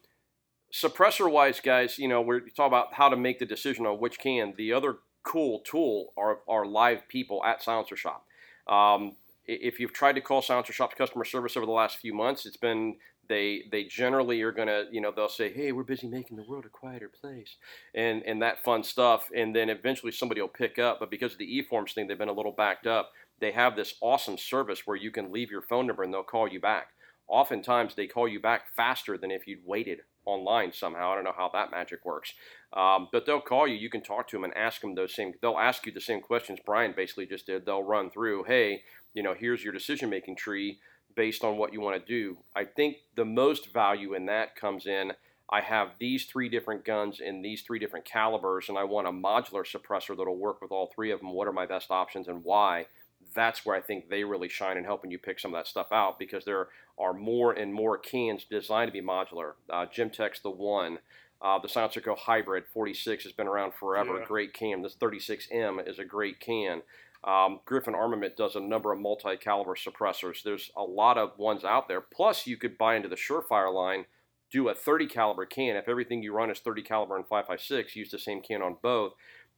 suppressor 0.73 1.31
wise, 1.31 1.61
guys, 1.61 1.99
you 1.99 2.09
know 2.09 2.21
we're 2.21 2.41
talking 2.41 2.67
about 2.67 2.95
how 2.95 3.09
to 3.09 3.17
make 3.17 3.39
the 3.39 3.47
decision 3.47 3.87
on 3.87 3.99
which 4.01 4.19
can. 4.19 4.55
The 4.57 4.73
other 4.73 4.97
cool 5.23 5.61
tool 5.61 6.13
are 6.17 6.41
are 6.49 6.67
live 6.67 7.07
people 7.09 7.43
at 7.45 7.63
Silencer 7.63 7.97
Shop. 7.97 8.27
Um, 8.67 9.17
if 9.47 9.79
you've 9.79 9.93
tried 9.93 10.15
to 10.15 10.21
call 10.23 10.41
Silencer 10.43 10.73
Shop's 10.73 10.95
customer 10.95 11.25
service 11.25 11.57
over 11.57 11.67
the 11.67 11.73
last 11.73 11.99
few 11.99 12.15
months, 12.15 12.47
it's 12.47 12.57
been 12.57 12.97
they 13.29 13.65
they 13.71 13.85
generally 13.85 14.43
are 14.43 14.53
gonna 14.53 14.85
you 14.91 15.01
know 15.01 15.13
they'll 15.15 15.29
say 15.29 15.53
hey 15.53 15.73
we're 15.73 15.83
busy 15.83 16.07
making 16.07 16.37
the 16.37 16.43
world 16.43 16.65
a 16.65 16.69
quieter 16.69 17.09
place 17.09 17.57
and 17.95 18.23
and 18.25 18.43
that 18.43 18.63
fun 18.63 18.83
stuff 18.83 19.29
and 19.35 19.55
then 19.55 19.71
eventually 19.71 20.13
somebody 20.13 20.41
will 20.41 20.49
pick 20.49 20.79
up 20.79 21.01
but 21.01 21.11
because 21.11 21.33
of 21.33 21.39
the 21.39 21.57
e-forms 21.57 21.93
thing 21.93 22.07
they've 22.07 22.19
been 22.19 22.29
a 22.29 22.33
little 22.33 22.53
backed 22.53 22.87
up. 22.87 23.13
They 23.41 23.53
have 23.53 23.77
this 23.77 23.95
awesome 24.01 24.39
service 24.39 24.87
where 24.87 24.97
you 24.97 25.11
can 25.11 25.33
leave 25.33 25.51
your 25.51 25.63
phone 25.63 25.87
number 25.87 26.03
and 26.03 26.13
they'll 26.13 26.23
call 26.23 26.49
you 26.49 26.61
back. 26.61 26.89
Oftentimes 27.27 27.95
they 27.95 28.07
call 28.07 28.29
you 28.29 28.41
back 28.41 28.75
faster 28.77 29.19
than 29.19 29.31
if 29.31 29.47
you'd 29.47 29.65
waited 29.65 30.01
online 30.25 30.73
somehow. 30.73 31.13
I 31.13 31.15
don't 31.17 31.25
know 31.25 31.35
how 31.37 31.51
that 31.53 31.71
magic 31.71 32.05
works. 32.05 32.33
Um, 32.73 33.09
but 33.13 33.27
they'll 33.27 33.41
call 33.41 33.67
you 33.69 33.75
you 33.75 33.91
can 33.91 34.03
talk 34.03 34.29
to 34.29 34.37
them 34.37 34.45
and 34.45 34.57
ask 34.57 34.81
them 34.81 34.95
those 34.95 35.15
same 35.15 35.33
they'll 35.41 35.59
ask 35.59 35.87
you 35.87 35.93
the 35.93 36.01
same 36.01 36.21
questions 36.21 36.59
brian 36.65 36.93
basically 36.97 37.27
just 37.27 37.47
did. 37.47 37.67
They'll 37.67 37.83
run 37.83 38.11
through 38.11 38.45
hey 38.45 38.83
you 39.13 39.23
know 39.23 39.35
here's 39.39 39.63
your 39.63 39.73
decision 39.73 40.11
making 40.11 40.37
tree 40.37 40.79
based 41.15 41.45
on 41.45 41.57
what 41.57 41.73
you 41.73 41.81
want 41.81 42.01
to 42.01 42.07
do. 42.07 42.39
I 42.55 42.65
think 42.65 42.97
the 43.15 43.25
most 43.25 43.73
value 43.73 44.15
in 44.15 44.27
that 44.27 44.57
comes 44.57 44.87
in 44.87 45.13
I 45.51 45.61
have 45.61 45.93
these 45.99 46.25
three 46.25 46.49
different 46.49 46.85
guns 46.85 47.21
in 47.21 47.43
these 47.43 47.63
three 47.63 47.79
different 47.79 48.05
calibers, 48.05 48.69
and 48.69 48.79
I 48.79 48.85
want 48.85 49.07
a 49.07 49.13
modular 49.13 49.65
suppressor 49.65 50.17
that'll 50.17 50.37
work 50.37 50.63
with 50.63 50.73
all 50.73 50.91
three 50.95 51.11
of 51.11 51.21
them. 51.21 51.33
What 51.33 51.47
are 51.49 51.53
my 51.53 51.67
best 51.67 51.91
options 51.91 52.29
and 52.29 52.43
why? 52.43 52.87
That's 53.35 53.65
where 53.67 53.77
I 53.77 53.81
think 53.81 54.09
they 54.09 54.25
really 54.25 54.49
shine 54.49 54.77
in 54.77 54.85
helping 54.85 55.11
you 55.11 55.19
pick 55.19 55.39
some 55.39 55.55
of 55.55 55.59
that 55.59 55.67
stuff 55.67 55.89
out 55.93 56.19
because 56.19 56.45
there 56.45 56.69
are 56.99 57.13
more 57.13 57.53
and 57.53 57.75
more 57.75 57.99
cans 57.99 58.45
designed 58.49 58.89
to 58.89 58.93
be 58.93 59.07
modular. 59.07 59.53
Uh, 59.69 59.87
Gemtech's 59.87 60.41
the 60.41 60.51
one. 60.51 60.99
Uh, 61.43 61.59
the 61.59 61.69
Silencer 61.69 62.01
Co 62.01 62.15
Hybrid 62.15 62.65
46 62.73 63.25
has 63.25 63.33
been 63.33 63.47
around 63.47 63.75
forever. 63.75 64.19
Yeah. 64.19 64.25
Great 64.25 64.55
can. 64.55 64.83
This 64.83 64.95
36M 64.95 65.87
is 65.87 65.99
a 65.99 66.05
great 66.05 66.41
can. 66.41 66.83
Um, 67.27 67.61
Griffin 67.65 67.95
Armament 67.95 68.37
does 68.37 68.55
a 68.55 68.61
number 68.61 68.93
of 68.93 69.01
multi-caliber 69.01 69.75
suppressors. 69.75 70.43
There's 70.43 70.71
a 70.77 70.83
lot 70.83 71.17
of 71.17 71.39
ones 71.39 71.65
out 71.65 71.89
there. 71.89 72.01
Plus, 72.01 72.47
you 72.47 72.57
could 72.57 72.77
buy 72.77 72.97
into 72.97 73.09
the 73.09 73.17
Surefire 73.17 73.73
line, 73.73 74.05
do 74.51 74.69
a 74.69 74.75
30 74.75 75.07
caliber 75.07 75.47
can. 75.47 75.77
If 75.77 75.89
everything 75.89 76.23
you 76.23 76.35
run 76.35 76.51
is 76.51 76.61
30 76.61 76.83
caliber 76.83 77.17
and 77.17 77.27
5.56, 77.27 77.97
use 77.97 78.11
the 78.11 78.19
same 78.19 78.43
can 78.43 78.61
on 78.61 78.77
both, 78.83 79.13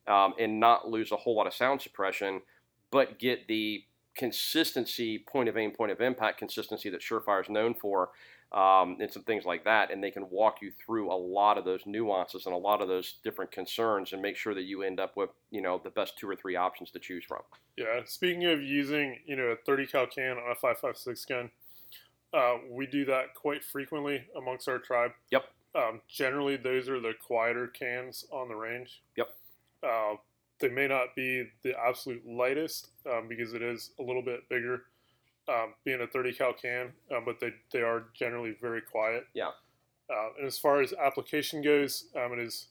um, 0.07 0.35
and 0.39 0.61
not 0.61 0.89
lose 0.89 1.11
a 1.11 1.17
whole 1.17 1.37
lot 1.37 1.49
of 1.49 1.55
sound 1.55 1.83
suppression, 1.83 2.43
but 2.93 3.19
get 3.19 3.49
the 3.49 3.83
consistency, 4.17 5.19
point 5.19 5.49
of 5.49 5.57
aim, 5.57 5.73
point 5.73 5.93
of 5.93 6.01
impact 6.01 6.39
consistency 6.39 6.89
that 6.89 7.03
Surefire 7.03 7.43
is 7.43 7.51
known 7.51 7.75
for, 7.75 8.11
um, 8.53 8.97
and 9.01 9.11
some 9.11 9.23
things 9.23 9.45
like 9.45 9.65
that. 9.65 9.91
And 9.91 10.03
they 10.03 10.11
can 10.11 10.29
walk 10.31 10.63
you 10.63 10.73
through 10.85 11.13
a 11.13 11.15
lot 11.15 11.59
of 11.59 11.65
those 11.65 11.81
nuances 11.87 12.47
and 12.47 12.55
a 12.55 12.59
lot 12.59 12.81
of 12.81 12.89
those 12.89 13.15
different 13.25 13.51
concerns, 13.51 14.13
and 14.13 14.23
make 14.23 14.37
sure 14.37 14.55
that 14.55 14.63
you 14.63 14.83
end 14.83 15.01
up 15.01 15.17
with 15.17 15.31
you 15.51 15.61
know 15.61 15.81
the 15.83 15.91
best 15.91 16.19
two 16.19 16.29
or 16.29 16.37
three 16.37 16.57
options 16.57 16.91
to 16.93 16.99
choose 16.99 17.25
from. 17.25 17.43
Yeah. 17.77 18.01
Speaking 18.07 18.47
of 18.47 18.63
using, 18.63 19.19
you 19.27 19.37
know, 19.37 19.45
a 19.45 19.57
30 19.57 19.87
cal 19.87 20.07
can 20.07 20.39
on 20.39 20.51
a 20.51 20.55
5.56 20.55 21.29
gun, 21.29 21.51
uh, 22.33 22.57
we 22.71 22.87
do 22.87 23.05
that 23.05 23.35
quite 23.35 23.63
frequently 23.63 24.25
amongst 24.37 24.69
our 24.69 24.79
tribe. 24.79 25.13
Yep. 25.31 25.45
Um, 25.75 26.01
generally, 26.09 26.57
those 26.57 26.89
are 26.89 27.01
the 27.01 27.13
quieter 27.27 27.67
cans 27.67 28.25
on 28.31 28.49
the 28.49 28.55
range. 28.55 29.03
Yep. 29.17 29.29
Uh, 29.83 30.15
they 30.59 30.71
may 30.71 30.89
not 30.89 31.15
be 31.15 31.45
the 31.63 31.75
absolute 31.79 32.27
lightest 32.27 32.89
um, 33.11 33.29
because 33.29 33.53
it 33.53 33.63
is 33.63 33.91
a 33.99 34.03
little 34.03 34.23
bit 34.23 34.49
bigger, 34.49 34.85
um, 35.49 35.75
being 35.85 36.01
a 36.01 36.07
30 36.07 36.33
cal 36.35 36.53
can, 36.53 36.93
uh, 37.11 37.21
but 37.25 37.41
they, 37.41 37.51
they 37.73 37.83
are 37.83 38.05
generally 38.15 38.57
very 38.61 38.81
quiet. 38.81 39.27
Yeah. 39.35 39.51
Uh, 40.11 40.29
and 40.39 40.47
as 40.47 40.59
far 40.59 40.81
as 40.81 40.93
application 40.93 41.63
goes, 41.63 42.07
um, 42.17 42.33
it 42.33 42.39
is 42.39 42.69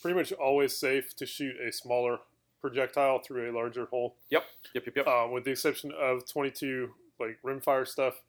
pretty 0.00 0.16
much 0.16 0.32
always 0.32 0.76
safe 0.76 1.14
to 1.16 1.26
shoot 1.26 1.54
a 1.60 1.72
smaller 1.72 2.18
projectile 2.60 3.20
through 3.20 3.50
a 3.50 3.52
larger 3.54 3.86
hole. 3.86 4.16
Yep, 4.30 4.44
yep, 4.74 4.86
yep, 4.86 4.96
yep. 4.96 5.06
Uh, 5.06 5.28
with 5.30 5.44
the 5.44 5.50
exception 5.50 5.92
of 6.00 6.26
22 6.26 6.90
like 7.20 7.38
rimfire 7.44 7.86
stuff, 7.86 8.22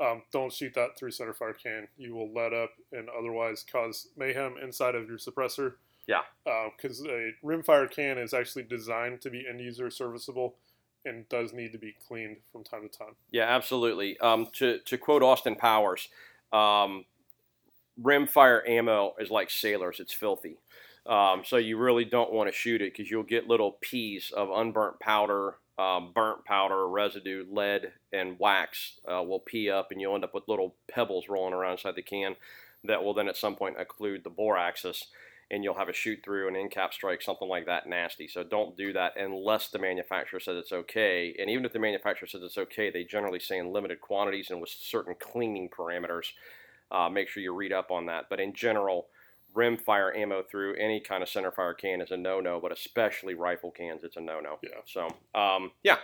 um, 0.00 0.22
don't 0.32 0.52
shoot 0.52 0.74
that 0.74 0.96
through 0.96 1.10
centerfire 1.10 1.60
can. 1.60 1.88
You 1.96 2.14
will 2.14 2.32
let 2.32 2.52
up 2.52 2.70
and 2.92 3.08
otherwise 3.08 3.64
cause 3.70 4.08
mayhem 4.16 4.56
inside 4.62 4.94
of 4.94 5.08
your 5.08 5.18
suppressor. 5.18 5.74
Yeah. 6.06 6.22
Because 6.44 7.02
uh, 7.04 7.10
a 7.10 7.32
rimfire 7.44 7.90
can 7.90 8.18
is 8.18 8.32
actually 8.32 8.62
designed 8.64 9.20
to 9.22 9.30
be 9.30 9.44
end 9.48 9.60
user 9.60 9.90
serviceable 9.90 10.56
and 11.08 11.28
does 11.28 11.52
need 11.52 11.72
to 11.72 11.78
be 11.78 11.94
cleaned 12.06 12.36
from 12.52 12.62
time 12.62 12.88
to 12.88 12.98
time. 12.98 13.14
Yeah, 13.30 13.44
absolutely. 13.44 14.18
Um, 14.20 14.48
to, 14.54 14.78
to 14.78 14.98
quote 14.98 15.22
Austin 15.22 15.56
Powers, 15.56 16.08
um, 16.52 17.04
rimfire 18.00 18.68
ammo 18.68 19.14
is 19.18 19.30
like 19.30 19.50
sailors, 19.50 19.98
it's 20.00 20.12
filthy. 20.12 20.58
Um, 21.06 21.42
so 21.44 21.56
you 21.56 21.78
really 21.78 22.04
don't 22.04 22.32
want 22.32 22.50
to 22.50 22.56
shoot 22.56 22.82
it 22.82 22.92
because 22.92 23.10
you'll 23.10 23.22
get 23.22 23.48
little 23.48 23.78
peas 23.80 24.30
of 24.36 24.50
unburnt 24.50 25.00
powder, 25.00 25.56
um, 25.78 26.12
burnt 26.14 26.44
powder, 26.44 26.86
residue, 26.86 27.46
lead, 27.50 27.92
and 28.12 28.38
wax 28.38 29.00
uh, 29.10 29.22
will 29.22 29.40
pee 29.40 29.70
up, 29.70 29.90
and 29.90 30.00
you'll 30.00 30.14
end 30.14 30.24
up 30.24 30.34
with 30.34 30.48
little 30.48 30.74
pebbles 30.86 31.28
rolling 31.28 31.54
around 31.54 31.72
inside 31.72 31.94
the 31.96 32.02
can 32.02 32.36
that 32.84 33.02
will 33.02 33.14
then 33.14 33.28
at 33.28 33.36
some 33.36 33.56
point 33.56 33.76
occlude 33.78 34.22
the 34.22 34.30
bore 34.30 34.58
axis, 34.58 35.06
and 35.50 35.64
you'll 35.64 35.74
have 35.74 35.88
a 35.88 35.94
shoot 35.94 36.20
through, 36.22 36.48
an 36.48 36.56
end 36.56 36.70
cap 36.70 36.92
strike, 36.92 37.22
something 37.22 37.48
like 37.48 37.66
that 37.66 37.86
nasty. 37.88 38.28
So 38.28 38.44
don't 38.44 38.76
do 38.76 38.92
that 38.92 39.14
unless 39.16 39.68
the 39.68 39.78
manufacturer 39.78 40.40
says 40.40 40.56
it's 40.58 40.72
okay. 40.72 41.34
And 41.38 41.48
even 41.48 41.64
if 41.64 41.72
the 41.72 41.78
manufacturer 41.78 42.28
says 42.28 42.42
it's 42.42 42.58
okay, 42.58 42.90
they 42.90 43.04
generally 43.04 43.40
say 43.40 43.58
in 43.58 43.72
limited 43.72 44.00
quantities 44.00 44.50
and 44.50 44.60
with 44.60 44.70
certain 44.70 45.14
cleaning 45.18 45.70
parameters. 45.70 46.32
Uh, 46.90 47.08
make 47.08 47.28
sure 47.28 47.42
you 47.42 47.54
read 47.54 47.72
up 47.72 47.90
on 47.90 48.06
that. 48.06 48.26
But 48.28 48.40
in 48.40 48.52
general, 48.52 49.08
rim 49.54 49.78
fire 49.78 50.14
ammo 50.14 50.42
through 50.42 50.74
any 50.76 51.00
kind 51.00 51.22
of 51.22 51.28
center 51.28 51.50
fire 51.50 51.74
can 51.74 52.00
is 52.00 52.10
a 52.10 52.16
no 52.16 52.40
no, 52.40 52.60
but 52.60 52.72
especially 52.72 53.34
rifle 53.34 53.70
cans, 53.70 54.04
it's 54.04 54.16
a 54.16 54.20
no 54.20 54.40
no. 54.40 54.58
Yeah. 54.62 54.80
So, 54.86 55.08
um, 55.38 55.72
yeah. 55.82 55.96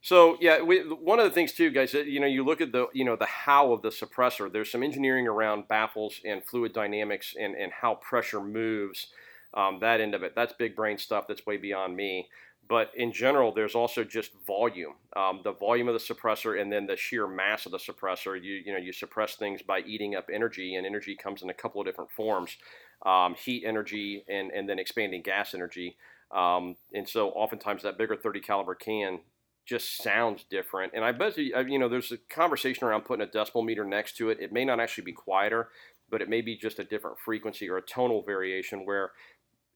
So 0.00 0.36
yeah, 0.40 0.62
we, 0.62 0.80
one 0.80 1.18
of 1.18 1.24
the 1.24 1.30
things 1.30 1.52
too, 1.52 1.70
guys, 1.70 1.92
you 1.92 2.20
know, 2.20 2.26
you 2.26 2.44
look 2.44 2.60
at 2.60 2.72
the 2.72 2.86
you 2.92 3.04
know 3.04 3.16
the 3.16 3.26
how 3.26 3.72
of 3.72 3.82
the 3.82 3.88
suppressor. 3.90 4.50
There's 4.50 4.70
some 4.70 4.82
engineering 4.82 5.26
around 5.26 5.68
baffles 5.68 6.20
and 6.24 6.44
fluid 6.44 6.72
dynamics 6.72 7.34
and 7.38 7.54
and 7.54 7.72
how 7.72 7.96
pressure 7.96 8.40
moves. 8.40 9.08
Um, 9.54 9.78
that 9.80 10.00
end 10.00 10.14
of 10.14 10.22
it, 10.22 10.34
that's 10.36 10.52
big 10.52 10.76
brain 10.76 10.98
stuff. 10.98 11.26
That's 11.26 11.46
way 11.46 11.56
beyond 11.56 11.96
me. 11.96 12.28
But 12.68 12.92
in 12.94 13.12
general, 13.12 13.50
there's 13.50 13.74
also 13.74 14.04
just 14.04 14.32
volume, 14.46 14.92
um, 15.16 15.40
the 15.42 15.52
volume 15.52 15.88
of 15.88 15.94
the 15.94 16.14
suppressor, 16.14 16.60
and 16.60 16.70
then 16.70 16.86
the 16.86 16.96
sheer 16.96 17.26
mass 17.26 17.64
of 17.64 17.72
the 17.72 17.78
suppressor. 17.78 18.40
You 18.40 18.62
you 18.64 18.72
know 18.72 18.78
you 18.78 18.92
suppress 18.92 19.34
things 19.34 19.62
by 19.62 19.80
eating 19.80 20.14
up 20.14 20.28
energy, 20.32 20.76
and 20.76 20.86
energy 20.86 21.16
comes 21.16 21.42
in 21.42 21.50
a 21.50 21.54
couple 21.54 21.80
of 21.80 21.86
different 21.86 22.12
forms: 22.12 22.56
um, 23.04 23.34
heat 23.34 23.64
energy 23.66 24.24
and 24.28 24.52
and 24.52 24.68
then 24.68 24.78
expanding 24.78 25.22
gas 25.22 25.54
energy. 25.54 25.96
Um, 26.30 26.76
and 26.92 27.08
so 27.08 27.30
oftentimes 27.30 27.82
that 27.82 27.96
bigger 27.96 28.14
30 28.14 28.40
caliber 28.40 28.74
can 28.74 29.20
just 29.68 30.02
sounds 30.02 30.44
different. 30.48 30.92
And 30.94 31.04
I 31.04 31.12
bet 31.12 31.36
you, 31.36 31.54
you 31.68 31.78
know, 31.78 31.88
there's 31.90 32.10
a 32.10 32.16
conversation 32.16 32.84
around 32.86 33.02
putting 33.04 33.26
a 33.26 33.30
decibel 33.30 33.64
meter 33.64 33.84
next 33.84 34.16
to 34.16 34.30
it. 34.30 34.38
It 34.40 34.50
may 34.52 34.64
not 34.64 34.80
actually 34.80 35.04
be 35.04 35.12
quieter, 35.12 35.68
but 36.10 36.22
it 36.22 36.28
may 36.28 36.40
be 36.40 36.56
just 36.56 36.78
a 36.78 36.84
different 36.84 37.18
frequency 37.18 37.68
or 37.68 37.76
a 37.76 37.82
tonal 37.82 38.22
variation 38.22 38.86
where 38.86 39.12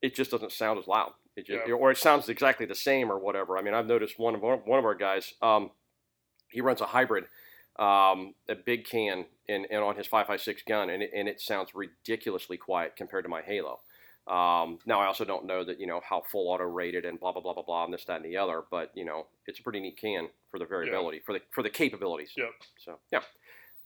it 0.01 0.15
just 0.15 0.31
doesn't 0.31 0.53
sound 0.53 0.79
as 0.79 0.87
loud. 0.89 1.13
It 1.37 1.47
just, 1.47 1.67
Yeah. 1.69 1.75
or 1.75 1.91
it 1.91 1.99
sounds 1.99 2.29
exactly 2.31 2.65
the 2.65 2.75
same 2.75 3.13
or 3.13 3.19
whatever. 3.19 3.59
I 3.59 3.63
mean, 3.63 3.75
I've 3.75 3.87
noticed 3.87 4.19
one 4.19 4.35
of 4.35 4.43
our, 4.43 4.57
one 4.57 4.79
of 4.79 4.85
our 4.87 4.95
guys, 4.95 5.35
um, 5.43 5.71
he 6.49 6.63
runs 6.63 6.81
a 6.81 6.87
hybrid, 6.87 7.25
um, 7.79 8.35
a 8.49 8.55
big 8.55 8.87
can, 8.87 9.27
and, 9.49 9.67
and 9.71 9.83
on 9.83 9.97
his 9.97 10.07
556 10.07 10.63
gun, 10.67 10.89
and 10.89 11.03
it, 11.03 11.11
and 11.15 11.29
it 11.29 11.41
sounds 11.41 11.75
ridiculously 11.75 12.57
quiet 12.57 12.97
compared 12.97 13.25
to 13.25 13.29
my 13.31 13.43
Halo. 13.43 13.81
Um, 14.29 14.79
now 14.87 15.01
I 15.01 15.07
also 15.07 15.25
don't 15.25 15.47
know 15.47 15.65
that 15.65 15.81
you 15.81 15.87
know 15.87 16.01
how 16.09 16.23
full 16.31 16.49
auto 16.49 16.65
rated 16.65 17.05
and 17.05 17.19
blah 17.19 17.33
blah 17.33 17.43
blah 17.43 17.55
blah 17.55 17.65
blah 17.65 17.85
and 17.85 17.93
this 17.93 18.05
that 18.05 18.23
and 18.23 18.25
the 18.25 18.37
other, 18.37 18.63
but 18.71 18.93
you 18.95 19.05
know 19.05 19.27
it's 19.47 19.59
a 19.59 19.63
pretty 19.63 19.81
neat 19.81 19.97
can 19.97 20.29
for 20.51 20.59
the 20.59 20.65
variability 20.65 21.21
for 21.25 21.33
the 21.33 21.41
for 21.51 21.63
the 21.63 21.71
capabilities. 21.71 22.33
Yep. 22.37 22.51
So 22.79 22.99
yeah. 23.11 23.21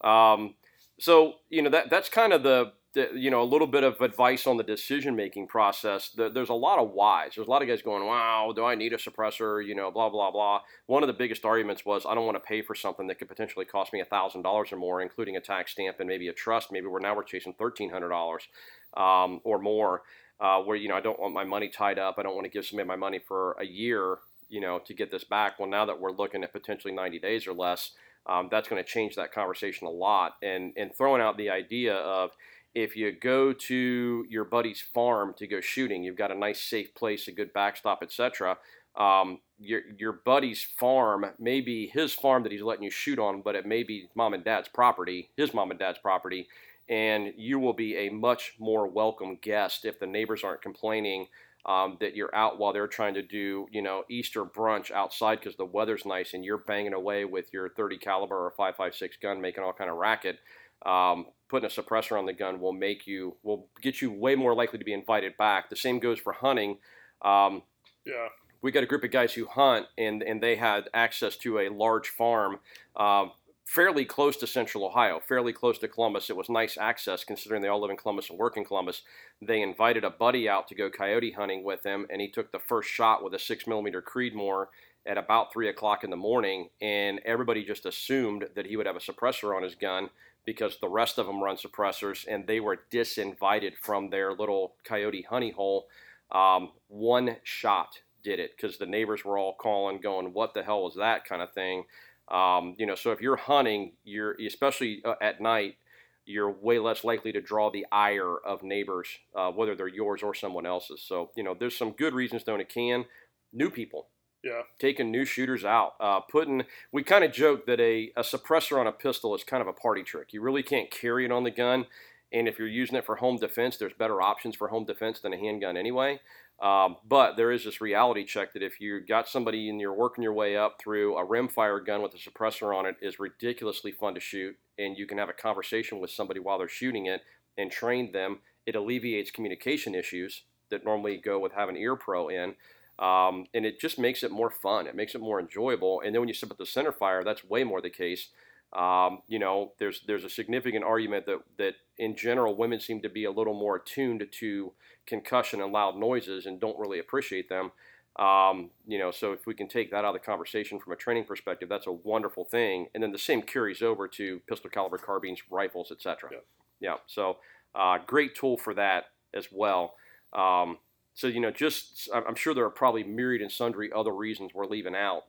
Um, 0.04 0.54
so 0.98 1.34
you 1.50 1.62
know 1.62 1.70
that 1.70 1.90
that's 1.90 2.08
kind 2.08 2.32
of 2.32 2.42
the, 2.42 2.72
the 2.94 3.10
you 3.14 3.30
know 3.30 3.42
a 3.42 3.44
little 3.44 3.66
bit 3.66 3.82
of 3.82 4.00
advice 4.00 4.46
on 4.46 4.56
the 4.56 4.62
decision 4.62 5.16
making 5.16 5.46
process. 5.46 6.10
The, 6.10 6.28
there's 6.28 6.48
a 6.48 6.54
lot 6.54 6.78
of 6.78 6.90
whys. 6.90 7.32
There's 7.36 7.48
a 7.48 7.50
lot 7.50 7.62
of 7.62 7.68
guys 7.68 7.82
going, 7.82 8.06
"Wow, 8.06 8.52
do 8.54 8.64
I 8.64 8.74
need 8.74 8.92
a 8.92 8.96
suppressor?" 8.96 9.66
You 9.66 9.74
know, 9.74 9.90
blah 9.90 10.08
blah 10.08 10.30
blah. 10.30 10.60
One 10.86 11.02
of 11.02 11.06
the 11.06 11.12
biggest 11.12 11.44
arguments 11.44 11.84
was, 11.84 12.06
"I 12.06 12.14
don't 12.14 12.26
want 12.26 12.36
to 12.36 12.46
pay 12.46 12.62
for 12.62 12.74
something 12.74 13.06
that 13.06 13.18
could 13.18 13.28
potentially 13.28 13.64
cost 13.64 13.92
me 13.92 14.02
thousand 14.04 14.42
dollars 14.42 14.72
or 14.72 14.76
more, 14.76 15.00
including 15.00 15.36
a 15.36 15.40
tax 15.40 15.72
stamp 15.72 15.98
and 15.98 16.08
maybe 16.08 16.28
a 16.28 16.32
trust. 16.32 16.72
Maybe 16.72 16.86
we're 16.86 17.00
now 17.00 17.14
we're 17.14 17.24
chasing 17.24 17.54
thirteen 17.54 17.90
hundred 17.90 18.10
dollars 18.10 18.48
um, 18.96 19.40
or 19.44 19.58
more." 19.58 20.02
Uh, 20.38 20.60
where 20.60 20.76
you 20.76 20.88
know 20.88 20.96
I 20.96 21.00
don't 21.00 21.18
want 21.18 21.32
my 21.32 21.44
money 21.44 21.68
tied 21.68 21.98
up. 21.98 22.16
I 22.18 22.22
don't 22.22 22.34
want 22.34 22.44
to 22.44 22.50
give 22.50 22.66
somebody 22.66 22.86
my 22.86 22.96
money 22.96 23.18
for 23.18 23.56
a 23.58 23.64
year, 23.64 24.18
you 24.50 24.60
know, 24.60 24.78
to 24.80 24.92
get 24.92 25.10
this 25.10 25.24
back. 25.24 25.58
Well, 25.58 25.68
now 25.68 25.86
that 25.86 25.98
we're 25.98 26.12
looking 26.12 26.44
at 26.44 26.52
potentially 26.52 26.92
90 26.92 27.18
days 27.20 27.46
or 27.46 27.54
less, 27.54 27.92
um, 28.26 28.48
that's 28.50 28.68
going 28.68 28.82
to 28.82 28.88
change 28.88 29.16
that 29.16 29.32
conversation 29.32 29.86
a 29.86 29.90
lot. 29.90 30.36
And 30.42 30.72
and 30.76 30.94
throwing 30.94 31.22
out 31.22 31.36
the 31.36 31.50
idea 31.50 31.94
of 31.94 32.32
if 32.74 32.94
you 32.94 33.10
go 33.10 33.54
to 33.54 34.26
your 34.28 34.44
buddy's 34.44 34.82
farm 34.82 35.34
to 35.38 35.46
go 35.46 35.62
shooting, 35.62 36.04
you've 36.04 36.16
got 36.16 36.30
a 36.30 36.34
nice 36.34 36.60
safe 36.60 36.94
place, 36.94 37.26
a 37.26 37.32
good 37.32 37.52
backstop, 37.54 38.02
etc. 38.02 38.58
Um, 38.96 39.40
your 39.58 39.80
your 39.98 40.12
buddy's 40.12 40.62
farm 40.62 41.24
may 41.38 41.62
be 41.62 41.86
his 41.86 42.12
farm 42.12 42.42
that 42.42 42.52
he's 42.52 42.62
letting 42.62 42.84
you 42.84 42.90
shoot 42.90 43.18
on, 43.18 43.40
but 43.40 43.54
it 43.54 43.64
may 43.64 43.82
be 43.82 44.08
mom 44.14 44.34
and 44.34 44.44
dad's 44.44 44.68
property, 44.68 45.30
his 45.36 45.54
mom 45.54 45.70
and 45.70 45.80
dad's 45.80 45.98
property, 45.98 46.48
and 46.88 47.32
you 47.36 47.58
will 47.58 47.72
be 47.72 47.96
a 47.96 48.08
much 48.10 48.54
more 48.58 48.86
welcome 48.86 49.38
guest 49.40 49.84
if 49.84 49.98
the 49.98 50.06
neighbors 50.06 50.44
aren't 50.44 50.62
complaining 50.62 51.26
um, 51.66 51.96
that 52.00 52.14
you're 52.14 52.32
out 52.34 52.58
while 52.60 52.72
they're 52.72 52.86
trying 52.86 53.14
to 53.14 53.22
do 53.22 53.66
you 53.72 53.82
know 53.82 54.04
Easter 54.08 54.44
brunch 54.44 54.90
outside 54.92 55.40
because 55.40 55.56
the 55.56 55.64
weather's 55.64 56.06
nice 56.06 56.32
and 56.32 56.44
you're 56.44 56.58
banging 56.58 56.92
away 56.94 57.24
with 57.24 57.52
your 57.52 57.68
30 57.70 57.98
caliber 57.98 58.36
or 58.46 58.50
556 58.56 59.16
gun 59.20 59.40
making 59.40 59.64
all 59.64 59.72
kind 59.72 59.90
of 59.90 59.96
racket. 59.96 60.38
Um, 60.84 61.26
putting 61.48 61.66
a 61.66 61.72
suppressor 61.72 62.18
on 62.18 62.26
the 62.26 62.32
gun 62.32 62.60
will 62.60 62.72
make 62.72 63.06
you 63.06 63.36
will 63.42 63.66
get 63.82 64.00
you 64.02 64.12
way 64.12 64.34
more 64.36 64.54
likely 64.54 64.78
to 64.78 64.84
be 64.84 64.92
invited 64.92 65.36
back. 65.36 65.70
The 65.70 65.76
same 65.76 65.98
goes 65.98 66.18
for 66.20 66.32
hunting. 66.34 66.78
Um, 67.22 67.62
Yeah. 68.04 68.28
we 68.62 68.70
got 68.70 68.82
a 68.82 68.86
group 68.86 69.02
of 69.02 69.10
guys 69.10 69.32
who 69.32 69.46
hunt 69.46 69.86
and, 69.98 70.22
and 70.22 70.40
they 70.42 70.56
had 70.56 70.88
access 70.94 71.36
to 71.38 71.58
a 71.60 71.68
large 71.70 72.08
farm 72.08 72.58
um, 72.94 73.32
fairly 73.66 74.04
close 74.04 74.36
to 74.36 74.46
central 74.46 74.84
ohio 74.84 75.20
fairly 75.20 75.52
close 75.52 75.78
to 75.78 75.88
columbus 75.88 76.30
it 76.30 76.36
was 76.36 76.48
nice 76.48 76.78
access 76.78 77.24
considering 77.24 77.60
they 77.60 77.68
all 77.68 77.80
live 77.80 77.90
in 77.90 77.96
columbus 77.96 78.30
and 78.30 78.38
work 78.38 78.56
in 78.56 78.64
columbus 78.64 79.02
they 79.42 79.60
invited 79.60 80.04
a 80.04 80.10
buddy 80.10 80.48
out 80.48 80.68
to 80.68 80.74
go 80.74 80.88
coyote 80.88 81.32
hunting 81.32 81.64
with 81.64 81.82
them 81.82 82.06
and 82.10 82.20
he 82.20 82.28
took 82.28 82.52
the 82.52 82.58
first 82.58 82.88
shot 82.88 83.24
with 83.24 83.34
a 83.34 83.38
six 83.38 83.66
millimeter 83.66 84.00
creedmoor 84.00 84.66
at 85.04 85.18
about 85.18 85.52
three 85.52 85.68
o'clock 85.68 86.04
in 86.04 86.10
the 86.10 86.16
morning 86.16 86.68
and 86.80 87.20
everybody 87.24 87.64
just 87.64 87.86
assumed 87.86 88.46
that 88.54 88.66
he 88.66 88.76
would 88.76 88.86
have 88.86 88.96
a 88.96 89.00
suppressor 89.00 89.54
on 89.56 89.62
his 89.62 89.74
gun 89.74 90.10
because 90.44 90.78
the 90.78 90.88
rest 90.88 91.18
of 91.18 91.26
them 91.26 91.42
run 91.42 91.56
suppressors 91.56 92.24
and 92.28 92.46
they 92.46 92.60
were 92.60 92.80
disinvited 92.92 93.74
from 93.74 94.10
their 94.10 94.32
little 94.32 94.74
coyote 94.84 95.26
honey 95.28 95.50
hole 95.50 95.86
um, 96.30 96.72
one 96.88 97.36
shot 97.42 98.00
did 98.22 98.40
it 98.40 98.56
because 98.56 98.78
the 98.78 98.86
neighbors 98.86 99.24
were 99.24 99.38
all 99.38 99.54
calling, 99.54 100.00
going, 100.00 100.32
"What 100.32 100.52
the 100.52 100.64
hell 100.64 100.82
was 100.82 100.96
that?" 100.96 101.24
kind 101.24 101.40
of 101.40 101.52
thing. 101.52 101.84
Um, 102.28 102.74
you 102.78 102.86
know, 102.86 102.94
so 102.94 103.12
if 103.12 103.20
you're 103.20 103.36
hunting, 103.36 103.92
you're 104.04 104.32
especially 104.40 105.02
uh, 105.04 105.14
at 105.20 105.40
night, 105.40 105.76
you're 106.24 106.50
way 106.50 106.78
less 106.78 107.04
likely 107.04 107.32
to 107.32 107.40
draw 107.40 107.70
the 107.70 107.86
ire 107.92 108.36
of 108.38 108.62
neighbors, 108.62 109.08
uh, 109.34 109.50
whether 109.52 109.76
they're 109.76 109.86
yours 109.88 110.22
or 110.22 110.34
someone 110.34 110.66
else's. 110.66 111.00
So 111.02 111.30
you 111.36 111.42
know, 111.44 111.54
there's 111.54 111.76
some 111.76 111.92
good 111.92 112.14
reasons 112.14 112.42
to 112.44 112.52
own 112.52 112.60
a 112.60 112.64
can. 112.64 113.04
New 113.52 113.70
people, 113.70 114.08
Yeah. 114.42 114.62
taking 114.78 115.10
new 115.10 115.24
shooters 115.24 115.64
out. 115.64 115.94
Uh, 116.00 116.20
putting 116.20 116.64
we 116.92 117.02
kind 117.04 117.24
of 117.24 117.32
joke 117.32 117.66
that 117.66 117.80
a, 117.80 118.12
a 118.16 118.22
suppressor 118.22 118.78
on 118.78 118.86
a 118.86 118.92
pistol 118.92 119.34
is 119.34 119.44
kind 119.44 119.60
of 119.62 119.68
a 119.68 119.72
party 119.72 120.02
trick. 120.02 120.32
You 120.32 120.40
really 120.42 120.62
can't 120.62 120.90
carry 120.90 121.24
it 121.24 121.32
on 121.32 121.44
the 121.44 121.50
gun, 121.50 121.86
and 122.32 122.48
if 122.48 122.58
you're 122.58 122.68
using 122.68 122.96
it 122.96 123.06
for 123.06 123.16
home 123.16 123.36
defense, 123.38 123.76
there's 123.76 123.94
better 123.94 124.20
options 124.20 124.56
for 124.56 124.68
home 124.68 124.84
defense 124.84 125.20
than 125.20 125.32
a 125.32 125.38
handgun 125.38 125.76
anyway. 125.76 126.20
Um, 126.60 126.96
but 127.06 127.36
there 127.36 127.52
is 127.52 127.64
this 127.64 127.82
reality 127.82 128.24
check 128.24 128.54
that 128.54 128.62
if 128.62 128.80
you've 128.80 129.06
got 129.06 129.28
somebody 129.28 129.68
and 129.68 129.78
you're 129.78 129.92
working 129.92 130.22
your 130.22 130.32
way 130.32 130.56
up 130.56 130.80
through 130.80 131.16
a 131.18 131.26
rimfire 131.26 131.84
gun 131.84 132.00
with 132.00 132.14
a 132.14 132.18
suppressor 132.18 132.74
on 132.74 132.86
it 132.86 132.96
is 133.02 133.20
ridiculously 133.20 133.92
fun 133.92 134.14
to 134.14 134.20
shoot, 134.20 134.56
and 134.78 134.96
you 134.96 135.06
can 135.06 135.18
have 135.18 135.28
a 135.28 135.34
conversation 135.34 136.00
with 136.00 136.10
somebody 136.10 136.40
while 136.40 136.58
they're 136.58 136.68
shooting 136.68 137.06
it 137.06 137.20
and 137.58 137.70
train 137.70 138.12
them. 138.12 138.38
It 138.64 138.74
alleviates 138.74 139.30
communication 139.30 139.94
issues 139.94 140.44
that 140.70 140.84
normally 140.84 141.18
go 141.18 141.38
with 141.38 141.52
having 141.52 141.76
ear 141.76 141.94
pro 141.94 142.28
in. 142.28 142.54
Um, 142.98 143.44
and 143.52 143.66
it 143.66 143.78
just 143.78 143.98
makes 143.98 144.22
it 144.22 144.30
more 144.30 144.50
fun. 144.50 144.86
It 144.86 144.96
makes 144.96 145.14
it 145.14 145.20
more 145.20 145.38
enjoyable. 145.38 146.00
And 146.00 146.14
then 146.14 146.22
when 146.22 146.28
you 146.28 146.34
sit 146.34 146.48
with 146.48 146.58
the 146.58 146.66
center 146.66 146.92
fire, 146.92 147.22
that's 147.22 147.44
way 147.44 147.62
more 147.62 147.82
the 147.82 147.90
case. 147.90 148.28
Um, 148.72 149.20
you 149.28 149.38
know, 149.38 149.72
there's 149.78 150.02
there's 150.06 150.24
a 150.24 150.28
significant 150.28 150.84
argument 150.84 151.26
that 151.26 151.40
that 151.58 151.74
in 151.98 152.16
general 152.16 152.56
women 152.56 152.80
seem 152.80 153.00
to 153.02 153.08
be 153.08 153.24
a 153.24 153.30
little 153.30 153.54
more 153.54 153.76
attuned 153.76 154.26
to 154.30 154.72
concussion 155.06 155.60
and 155.60 155.72
loud 155.72 155.96
noises 155.96 156.46
and 156.46 156.60
don't 156.60 156.78
really 156.78 156.98
appreciate 156.98 157.48
them. 157.48 157.72
Um, 158.18 158.70
you 158.86 158.98
know, 158.98 159.10
so 159.10 159.32
if 159.32 159.46
we 159.46 159.54
can 159.54 159.68
take 159.68 159.90
that 159.90 159.98
out 159.98 160.06
of 160.06 160.14
the 160.14 160.18
conversation 160.20 160.78
from 160.78 160.94
a 160.94 160.96
training 160.96 161.24
perspective, 161.24 161.68
that's 161.68 161.86
a 161.86 161.92
wonderful 161.92 162.44
thing. 162.44 162.86
And 162.94 163.02
then 163.02 163.12
the 163.12 163.18
same 163.18 163.42
carries 163.42 163.82
over 163.82 164.08
to 164.08 164.40
pistol 164.48 164.70
caliber 164.70 164.98
carbines, 164.98 165.42
rifles, 165.50 165.92
etc. 165.92 166.30
Yeah. 166.32 166.38
Yeah. 166.80 166.96
So 167.06 167.38
uh, 167.74 167.98
great 168.06 168.34
tool 168.34 168.56
for 168.56 168.74
that 168.74 169.06
as 169.34 169.48
well. 169.52 169.94
Um, 170.32 170.78
so 171.14 171.26
you 171.26 171.40
know, 171.40 171.50
just 171.50 172.08
I'm 172.12 172.34
sure 172.34 172.54
there 172.54 172.64
are 172.64 172.70
probably 172.70 173.02
myriad 173.04 173.42
and 173.42 173.50
sundry 173.50 173.90
other 173.94 174.12
reasons 174.12 174.52
we're 174.54 174.66
leaving 174.66 174.94
out, 174.94 175.22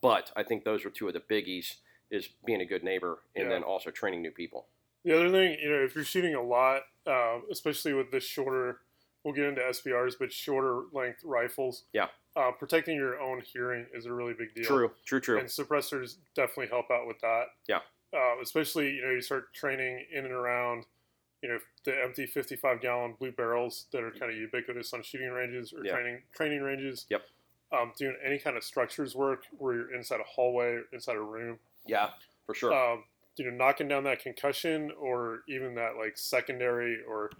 but 0.00 0.30
I 0.36 0.44
think 0.44 0.64
those 0.64 0.84
are 0.84 0.90
two 0.90 1.08
of 1.08 1.14
the 1.14 1.20
biggies: 1.20 1.76
is 2.12 2.28
being 2.44 2.60
a 2.60 2.64
good 2.64 2.84
neighbor 2.84 3.18
and 3.34 3.44
Yeah. 3.44 3.50
then 3.54 3.62
also 3.64 3.90
training 3.90 4.22
new 4.22 4.30
people. 4.30 4.68
The 5.04 5.16
other 5.16 5.30
thing, 5.30 5.58
you 5.58 5.70
know, 5.70 5.82
if 5.82 5.94
you're 5.96 6.04
shooting 6.04 6.34
a 6.34 6.42
lot, 6.42 6.82
um, 7.06 7.44
especially 7.50 7.94
with 7.94 8.12
the 8.12 8.20
shorter, 8.20 8.82
we'll 9.24 9.34
get 9.34 9.46
into 9.46 9.62
SBRs, 9.62 10.14
but 10.18 10.32
shorter 10.32 10.82
length 10.92 11.24
rifles. 11.24 11.86
Yeah. 11.92 12.08
Uh, 12.36 12.52
protecting 12.52 12.96
your 12.96 13.18
own 13.20 13.40
hearing 13.40 13.86
is 13.92 14.06
a 14.06 14.12
really 14.12 14.34
big 14.34 14.54
deal. 14.54 14.64
True, 14.64 14.94
true, 15.04 15.20
true. 15.20 15.38
And 15.38 15.48
suppressors 15.48 16.18
definitely 16.34 16.68
help 16.68 16.90
out 16.90 17.06
with 17.06 17.18
that. 17.20 17.46
Yeah. 17.66 17.80
Uh, 18.12 18.40
especially, 18.40 18.90
you 18.90 19.02
know, 19.02 19.10
you 19.10 19.20
start 19.22 19.52
training 19.54 20.06
in 20.12 20.24
and 20.24 20.32
around, 20.34 20.86
you 21.42 21.48
know, 21.48 21.58
the 21.84 22.00
empty 22.02 22.26
55 22.26 22.80
gallon 22.80 23.14
blue 23.14 23.32
barrels 23.32 23.86
that 23.90 24.02
are 24.04 24.10
kind 24.12 24.30
of 24.30 24.36
ubiquitous 24.36 24.92
on 24.92 25.02
shooting 25.02 25.30
ranges 25.30 25.72
or 25.72 25.84
Yeah. 25.84 25.92
training 25.94 26.22
training 26.34 26.60
ranges. 26.62 27.06
Yep. 27.08 27.22
Um, 27.72 27.92
doing 27.96 28.16
any 28.22 28.38
kind 28.38 28.56
of 28.56 28.62
structures 28.64 29.16
work 29.16 29.46
where 29.50 29.74
you're 29.74 29.94
inside 29.94 30.20
a 30.20 30.24
hallway, 30.24 30.74
or 30.74 30.84
inside 30.92 31.16
a 31.16 31.22
room. 31.22 31.58
Yeah, 31.86 32.10
for 32.46 32.54
sure. 32.54 32.72
Um, 32.72 33.04
you 33.36 33.50
know, 33.50 33.56
knocking 33.56 33.88
down 33.88 34.04
that 34.04 34.22
concussion 34.22 34.90
or 35.00 35.40
even 35.48 35.74
that 35.76 35.96
like 35.98 36.18
secondary 36.18 36.98
or 37.08 37.30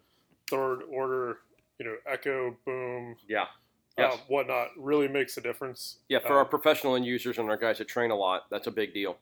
third 0.48 0.80
order, 0.90 1.38
you 1.78 1.86
know, 1.86 1.96
echo, 2.06 2.56
boom, 2.64 3.16
yeah, 3.28 3.46
yes. 3.98 4.14
um, 4.14 4.20
whatnot 4.28 4.68
really 4.78 5.08
makes 5.08 5.36
a 5.36 5.40
difference. 5.40 5.98
Yeah, 6.08 6.20
for 6.20 6.32
Um, 6.32 6.38
our 6.38 6.44
professional 6.44 6.96
end 6.96 7.04
users 7.04 7.38
and 7.38 7.48
our 7.50 7.56
guys 7.56 7.78
that 7.78 7.88
train 7.88 8.10
a 8.10 8.16
lot, 8.16 8.46
that's 8.50 8.66
a 8.66 8.70
big 8.70 8.94
deal. 8.94 9.18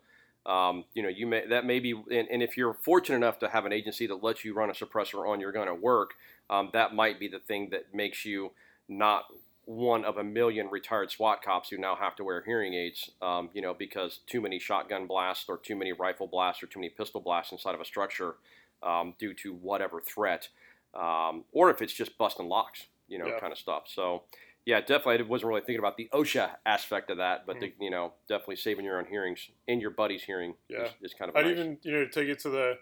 Um, 0.46 0.84
you 0.94 1.02
know, 1.02 1.08
you 1.08 1.26
may 1.26 1.46
that 1.48 1.66
may 1.66 1.80
be, 1.80 1.92
and, 1.92 2.28
and 2.30 2.42
if 2.42 2.56
you're 2.56 2.74
fortunate 2.74 3.16
enough 3.16 3.38
to 3.40 3.48
have 3.48 3.66
an 3.66 3.72
agency 3.72 4.06
that 4.06 4.22
lets 4.22 4.44
you 4.44 4.54
run 4.54 4.70
a 4.70 4.72
suppressor 4.72 5.28
on 5.28 5.38
your 5.40 5.52
gun 5.52 5.68
at 5.68 5.80
work, 5.82 6.14
um, 6.48 6.70
that 6.72 6.94
might 6.94 7.20
be 7.20 7.28
the 7.28 7.40
thing 7.40 7.70
that 7.70 7.94
makes 7.94 8.24
you 8.24 8.52
not 8.88 9.24
one 9.70 10.04
of 10.04 10.16
a 10.16 10.24
million 10.24 10.68
retired 10.68 11.12
SWAT 11.12 11.42
cops 11.42 11.68
who 11.68 11.78
now 11.78 11.94
have 11.94 12.16
to 12.16 12.24
wear 12.24 12.42
hearing 12.42 12.74
aids. 12.74 13.10
Um, 13.22 13.50
you 13.52 13.62
know, 13.62 13.72
because 13.72 14.18
too 14.26 14.40
many 14.40 14.58
shotgun 14.58 15.06
blasts 15.06 15.44
or 15.48 15.58
too 15.58 15.76
many 15.76 15.92
rifle 15.92 16.26
blasts 16.26 16.60
or 16.60 16.66
too 16.66 16.80
many 16.80 16.90
pistol 16.90 17.20
blasts 17.20 17.52
inside 17.52 17.76
of 17.76 17.80
a 17.80 17.84
structure 17.84 18.34
um, 18.82 19.14
due 19.18 19.32
to 19.34 19.54
whatever 19.54 20.00
threat, 20.00 20.48
um, 20.94 21.44
or 21.52 21.70
if 21.70 21.82
it's 21.82 21.92
just 21.92 22.18
busting 22.18 22.48
locks, 22.48 22.86
you 23.06 23.18
know, 23.18 23.26
Yeah. 23.28 23.38
kind 23.38 23.52
of 23.52 23.58
stuff. 23.58 23.84
So 23.86 24.24
yeah, 24.66 24.80
definitely. 24.80 25.24
I 25.24 25.28
wasn't 25.28 25.50
really 25.50 25.60
thinking 25.60 25.78
about 25.78 25.96
the 25.96 26.08
OSHA 26.12 26.56
aspect 26.66 27.08
of 27.10 27.18
that, 27.18 27.46
but 27.46 27.60
the, 27.60 27.72
you 27.80 27.90
know, 27.90 28.14
definitely 28.28 28.56
saving 28.56 28.84
your 28.84 28.98
own 28.98 29.06
hearings 29.06 29.50
in 29.68 29.80
your 29.80 29.90
buddy's 29.90 30.24
hearing 30.24 30.54
Yeah. 30.68 30.86
is, 30.86 30.90
is 31.02 31.14
kind 31.14 31.28
of 31.28 31.36
I'd 31.36 31.44
nice. 31.44 31.52
even 31.52 31.78
you 31.82 31.92
know 31.92 32.06
take 32.06 32.28
it 32.28 32.40
to 32.40 32.50
the 32.50 32.74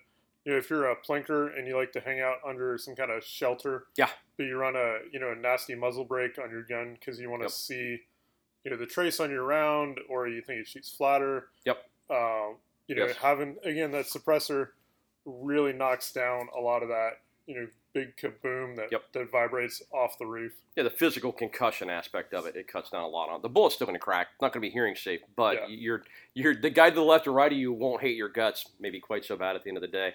you 0.45 0.53
know 0.53 0.59
if 0.59 0.71
you're 0.71 0.91
a 0.91 0.97
plinker 0.97 1.57
and 1.59 1.67
you 1.67 1.77
like 1.77 1.93
to 1.93 2.01
hang 2.01 2.21
out 2.21 2.37
under 2.47 2.79
some 2.79 2.95
kind 2.95 3.11
of 3.11 3.23
shelter, 3.25 3.85
Yeah. 3.97 4.11
but 4.37 4.45
you 4.45 4.57
run 4.57 4.77
a 4.77 4.99
you 5.13 5.19
know 5.21 5.33
a 5.33 5.37
nasty 5.37 5.75
muzzle 5.75 6.05
brake 6.05 6.39
on 6.39 6.51
your 6.51 6.63
gun 6.63 6.95
because 6.99 7.19
you 7.21 7.29
want 7.31 7.43
to 7.43 7.47
Yep. 7.47 7.53
see 7.53 7.99
you 8.65 8.71
know 8.71 8.77
the 8.77 8.87
trace 8.87 9.21
on 9.21 9.31
your 9.31 9.45
round 9.45 9.99
or 10.09 10.29
you 10.29 10.41
think 10.43 10.61
it 10.61 10.69
shoots 10.69 10.91
flatter. 10.91 11.49
Yep. 11.65 11.79
Um, 12.11 12.57
you 12.87 12.95
know 12.97 13.07
Yes. 13.07 13.17
having 13.17 13.57
again 13.65 13.91
that 13.93 14.07
suppressor 14.07 14.71
really 15.25 15.73
knocks 15.73 16.13
down 16.13 16.49
a 16.57 16.61
lot 16.61 16.83
of 16.83 16.89
that 16.89 17.21
you 17.47 17.55
know 17.55 17.67
big 17.95 18.17
kaboom 18.17 18.77
that 18.77 18.91
Yep. 18.93 19.13
that 19.13 19.31
vibrates 19.31 19.83
off 19.93 20.19
the 20.19 20.27
roof. 20.27 20.53
yeah, 20.77 20.83
the 20.85 20.91
physical 20.91 21.33
concussion 21.33 21.91
aspect 21.91 22.33
of 22.35 22.47
it, 22.47 22.55
it 22.55 22.69
cuts 22.69 22.91
down 22.91 23.03
a 23.03 23.09
lot 23.09 23.29
on. 23.31 23.43
The 23.43 23.49
bullet's 23.49 23.75
still 23.75 23.87
going 23.87 23.99
to 23.99 24.05
crack. 24.05 24.29
It's 24.35 24.41
not 24.43 24.53
going 24.53 24.61
to 24.63 24.69
be 24.69 24.71
hearing 24.73 24.95
safe, 24.95 25.21
but 25.37 25.55
Yeah. 25.57 25.67
you're 25.69 26.05
you're 26.35 26.55
the 26.55 26.71
guy 26.71 26.91
to 26.91 26.95
the 26.95 27.03
left 27.03 27.27
or 27.27 27.33
right 27.33 27.51
of 27.51 27.59
you 27.59 27.73
won't 27.73 28.01
hate 28.03 28.17
your 28.17 28.29
guts 28.29 28.67
maybe 28.79 29.01
quite 29.01 29.25
so 29.25 29.37
bad 29.37 29.57
at 29.57 29.63
the 29.65 29.69
end 29.71 29.77
of 29.79 29.81
the 29.83 29.89
day. 29.89 30.15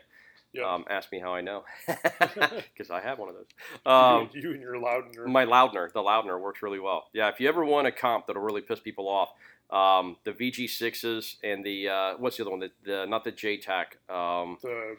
Yeah. 0.53 0.71
Um, 0.71 0.85
ask 0.89 1.11
me 1.11 1.19
how 1.19 1.33
I 1.33 1.41
know, 1.41 1.63
because 1.87 2.91
I 2.91 3.01
have 3.01 3.17
one 3.17 3.29
of 3.29 3.35
those. 3.35 3.47
Um, 3.85 4.29
you, 4.33 4.51
and 4.51 4.61
your 4.61 4.75
Loudner. 4.75 5.25
My 5.25 5.45
Loudner, 5.45 5.91
the 5.91 6.01
Loudner 6.01 6.39
works 6.39 6.61
really 6.61 6.79
well. 6.79 7.05
Yeah, 7.11 7.29
if 7.29 7.39
you 7.39 7.49
ever 7.49 7.65
want 7.65 7.87
a 7.87 7.91
comp 7.91 8.27
that'll 8.27 8.41
really 8.41 8.61
piss 8.61 8.79
people 8.79 9.07
off, 9.07 9.29
um, 9.71 10.17
the 10.23 10.31
VG6s 10.31 11.37
and 11.43 11.65
the 11.65 11.89
uh, 11.89 12.13
what's 12.19 12.37
the 12.37 12.43
other 12.43 12.51
one? 12.51 12.59
The, 12.59 12.71
the 12.85 13.05
not 13.07 13.23
the 13.23 13.31
JTAC, 13.31 14.13
um, 14.13 14.57
the 14.61 14.97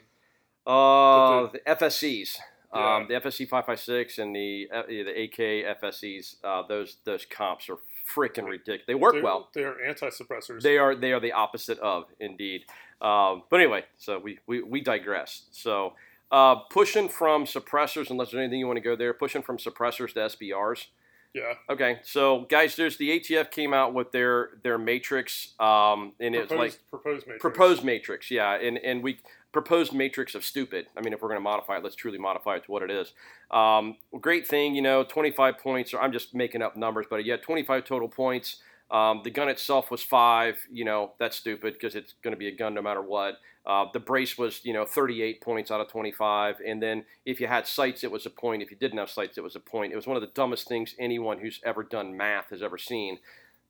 uh, 0.67 1.51
the 1.53 1.61
FSCs, 1.67 2.39
Yeah. 2.75 2.97
um, 2.97 3.07
the 3.09 3.15
FSC 3.15 3.49
556 3.49 4.19
and 4.19 4.35
the 4.35 4.69
uh, 4.73 4.83
the 4.89 5.25
AK 5.25 5.81
FSCs. 5.81 6.37
Uh, 6.43 6.63
those 6.67 6.97
those 7.05 7.25
comps 7.25 7.69
are 7.69 7.79
freaking 8.17 8.47
ridiculous. 8.47 8.83
They 8.87 8.95
work 8.95 9.15
they're, 9.15 9.23
well. 9.23 9.49
They're 9.55 9.87
anti-suppressors. 9.87 10.63
They 10.63 10.79
are 10.79 10.95
they 10.95 11.13
are 11.13 11.21
the 11.21 11.33
opposite 11.33 11.79
of 11.79 12.07
indeed. 12.19 12.65
Um, 13.01 13.43
but 13.51 13.61
anyway, 13.61 13.85
so 13.99 14.19
we 14.19 14.39
we, 14.47 14.63
we 14.63 14.81
digress. 14.81 15.43
So 15.51 15.95
uh, 16.31 16.57
pushing 16.71 17.09
from 17.09 17.45
suppressors, 17.45 18.11
unless 18.11 18.31
there's 18.31 18.41
anything 18.41 18.59
you 18.59 18.67
want 18.67 18.79
to 18.79 18.83
go 18.83 18.97
there, 18.97 19.15
pushing 19.15 19.43
from 19.43 19.59
suppressors 19.59 20.15
to 20.15 20.21
SBRs. 20.21 20.87
yeah. 21.35 21.55
Okay, 21.69 22.01
so 22.03 22.47
guys, 22.51 22.77
there's 22.77 22.97
the 22.97 23.21
ATF 23.21 23.51
came 23.51 23.75
out 23.75 23.95
with 23.95 24.13
their 24.13 24.51
their 24.63 24.79
matrix, 24.79 25.55
um, 25.61 26.13
and 26.21 26.35
it's 26.35 26.53
like 26.53 26.79
proposed 26.91 27.27
matrix. 27.27 27.41
proposed 27.41 27.85
matrix, 27.85 28.31
yeah, 28.31 28.55
and 28.55 28.79
and 28.79 29.03
we 29.03 29.19
proposed 29.55 29.95
matrix 29.95 30.35
of 30.35 30.45
stupid. 30.45 30.87
I 30.97 31.01
mean, 31.01 31.15
if 31.15 31.23
we're 31.23 31.29
going 31.29 31.41
to 31.41 31.45
modify 31.45 31.77
it, 31.77 31.85
let's 31.85 31.95
truly 31.95 32.19
modify 32.19 32.57
it 32.57 32.65
to 32.65 32.71
what 32.71 32.83
it 32.83 32.91
is. 32.91 33.13
Um, 33.51 33.97
great 34.21 34.47
thing, 34.47 34.75
you 34.75 34.83
know, 34.83 35.05
25 35.05 35.59
points. 35.59 35.95
Or 35.95 36.03
I'm 36.03 36.13
just 36.13 36.35
making 36.35 36.61
up 36.61 36.77
numbers, 36.77 37.07
but 37.09 37.25
yeah, 37.25 37.37
25 37.37 37.85
total 37.85 38.09
points. 38.09 38.57
Um, 38.95 39.23
the 39.25 39.31
gun 39.31 39.49
itself 39.49 39.91
was 39.91 40.05
five. 40.05 40.57
You 40.71 40.85
know, 40.85 41.13
that's 41.19 41.37
stupid 41.37 41.75
because 41.75 41.97
it's 41.97 42.15
going 42.23 42.33
to 42.33 42.39
be 42.39 42.47
a 42.47 42.55
gun 42.55 42.75
no 42.75 42.81
matter 42.81 43.03
what. 43.03 43.39
Uh, 43.67 43.87
the 43.93 43.99
brace 43.99 44.39
was, 44.39 44.61
you 44.63 44.73
know, 44.73 44.85
38 44.85 45.41
points 45.41 45.71
out 45.73 45.81
of 45.81 45.89
25. 45.89 46.57
And 46.65 46.81
then 46.81 47.05
if 47.27 47.41
you 47.41 47.49
had 47.49 47.67
sights, 47.67 48.05
it 48.05 48.13
was 48.13 48.25
a 48.25 48.31
point. 48.31 48.63
If 48.63 48.71
you 48.71 48.77
didn't 48.77 48.99
have 48.99 49.11
sights, 49.11 49.37
it 49.37 49.43
was 49.43 49.57
a 49.57 49.61
point. 49.61 49.93
It 49.93 49.97
was 49.97 50.07
one 50.07 50.17
of 50.17 50.21
the 50.21 50.29
dumbest 50.29 50.69
things 50.69 50.95
anyone 50.99 51.39
who's 51.41 51.61
ever 51.65 51.83
done 51.83 52.17
math 52.17 52.51
has 52.51 52.63
ever 52.63 52.79
seen. 52.79 53.19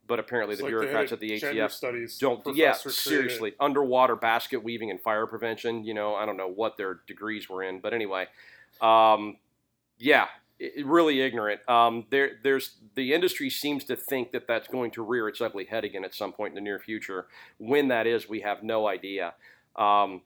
But 0.07 0.19
apparently, 0.19 0.53
It's 0.53 0.61
the 0.61 0.65
like 0.67 0.73
bureaucrats 0.73 1.13
at 1.13 1.21
the 1.21 1.31
ATF 1.41 1.71
studies 1.71 2.19
don't 2.19 2.43
yeah 2.55 2.75
seriously 2.75 3.55
underwater 3.59 4.17
basket 4.17 4.63
weaving 4.63 4.91
and 4.91 5.01
fire 5.01 5.27
prevention 5.27 5.83
you 5.83 5.95
know 5.95 6.15
i 6.15 6.27
don't 6.27 6.37
know 6.37 6.51
what 6.51 6.77
their 6.77 7.01
degrees 7.07 7.49
were 7.49 7.63
in 7.63 7.81
but 7.81 7.95
anyway 7.95 8.27
um, 8.83 9.39
yeah 9.99 10.27
really 10.85 11.21
ignorant 11.21 11.61
um, 11.69 12.05
there 12.11 12.33
there's 12.43 12.77
the 12.95 13.12
industry 13.12 13.51
seems 13.51 13.85
to 13.85 13.97
think 13.97 14.31
that 14.31 14.47
that's 14.47 14.69
going 14.69 14.90
to 14.90 15.03
rear 15.03 15.29
its 15.29 15.40
ugly 15.40 15.64
head 15.64 15.85
again 15.85 16.05
at 16.05 16.14
some 16.14 16.33
point 16.33 16.53
in 16.53 16.55
the 16.55 16.61
near 16.61 16.79
future 16.79 17.27
when 17.59 17.88
that 17.88 18.07
is 18.07 18.29
we 18.29 18.40
have 18.40 18.62
no 18.62 18.87
idea 18.87 19.35
um, 19.77 20.23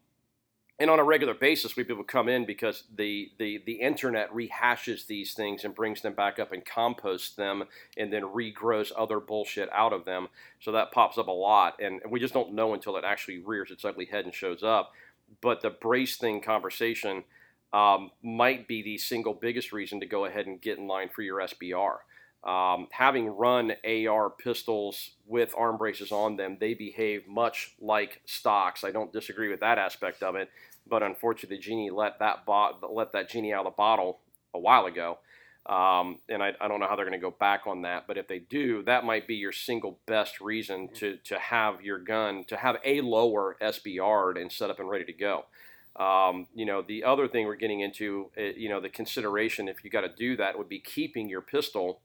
and 0.81 0.91
on 0.91 1.01
a 1.01 1.05
regular 1.05 1.35
basis, 1.35 1.75
we 1.75 1.83
people 1.83 2.05
come 2.05 2.29
in 2.29 2.45
because 2.45 2.85
the, 2.95 3.33
the, 3.39 3.61
the 3.67 3.73
internet 3.73 4.33
rehashes 4.33 5.07
these 5.07 5.35
things 5.35 5.65
and 5.65 5.75
brings 5.75 6.03
them 6.03 6.13
back 6.13 6.39
up 6.39 6.53
and 6.53 6.65
composts 6.65 7.35
them 7.35 7.65
and 7.97 8.13
then 8.13 8.23
regrows 8.23 8.93
other 8.97 9.19
bullshit 9.19 9.69
out 9.73 9.93
of 9.93 10.05
them. 10.05 10.29
So 10.61 10.71
that 10.73 10.93
pops 10.93 11.19
up 11.19 11.27
a 11.27 11.33
lot, 11.33 11.81
and 11.81 12.01
we 12.09 12.21
just 12.21 12.35
don't 12.35 12.55
know 12.55 12.75
until 12.75 12.97
it 12.97 13.05
actually 13.05 13.39
rears 13.39 13.73
its 13.73 13.85
ugly 13.85 14.05
head 14.05 14.25
and 14.25 14.33
shows 14.33 14.63
up. 14.63 14.93
But 15.41 15.63
the 15.63 15.71
brace 15.71 16.17
thing 16.17 16.41
conversation 16.41 17.25
um, 17.73 18.11
might 18.23 18.67
be 18.67 18.83
the 18.83 18.99
single 18.99 19.35
biggest 19.35 19.73
reason 19.73 20.01
to 20.01 20.07
go 20.07 20.25
ahead 20.25 20.47
and 20.47 20.61
get 20.61 20.79
in 20.79 20.87
line 20.87 21.09
for 21.09 21.23
your 21.23 21.41
SBR. 21.41 21.99
Um, 22.45 22.87
having 22.93 23.29
run 23.29 23.73
AR 23.85 24.31
pistols 24.31 25.11
with 25.27 25.55
arm 25.57 25.77
braces 25.77 26.13
on 26.13 26.37
them, 26.37 26.57
they 26.61 26.75
behave 26.75 27.27
much 27.27 27.75
like 27.81 28.23
stocks. 28.27 28.85
I 28.85 28.91
don't 28.91 29.13
disagree 29.13 29.51
with 29.51 29.61
that 29.61 29.79
aspect 29.79 30.23
of 30.23 30.37
it, 30.37 30.49
but 30.89 31.03
unfortunately, 31.03 31.57
the 31.57 31.63
genie 31.63 31.91
let 31.91 32.21
that 32.21 32.47
bo- 32.47 32.79
let 32.91 33.13
that 33.13 33.29
genie 33.29 33.53
out 33.53 33.67
of 33.67 33.73
the 33.73 33.77
bottle 33.77 34.21
a 34.55 34.59
while 34.59 34.87
ago. 34.87 35.19
Um, 35.69 36.21
and 36.31 36.43
I, 36.43 36.53
I 36.61 36.69
don't 36.69 36.81
know 36.81 36.87
how 36.89 36.97
they're 36.97 37.05
going 37.05 37.21
to 37.21 37.23
go 37.23 37.35
back 37.39 37.67
on 37.67 37.83
that, 37.83 38.07
but 38.07 38.17
if 38.17 38.27
they 38.27 38.39
do, 38.39 38.83
that 38.85 39.05
might 39.05 39.29
be 39.29 39.35
your 39.35 39.53
single 39.53 39.99
best 40.07 40.41
reason 40.41 40.89
to, 40.95 41.19
to 41.25 41.39
have 41.39 41.83
your 41.83 41.99
gun, 41.99 42.45
to 42.49 42.57
have 42.57 42.77
a 42.87 43.03
lower 43.03 43.57
SBR 43.61 44.41
and 44.41 44.51
set 44.51 44.71
up 44.71 44.81
and 44.81 44.89
ready 44.89 45.05
to 45.05 45.13
go. 45.13 45.45
Um, 45.99 46.47
you 46.55 46.65
know, 46.65 46.81
the 46.81 47.03
other 47.03 47.27
thing 47.27 47.47
we're 47.47 47.57
getting 47.57 47.81
into, 47.81 48.31
uh, 48.39 48.43
you 48.57 48.69
know, 48.69 48.81
the 48.81 48.89
consideration 48.89 49.69
if 49.69 49.83
you 49.83 49.91
got 49.91 50.03
to 50.03 50.09
do 50.09 50.37
that 50.37 50.57
would 50.57 50.69
be 50.69 50.79
keeping 50.79 51.29
your 51.29 51.41
pistol 51.41 52.01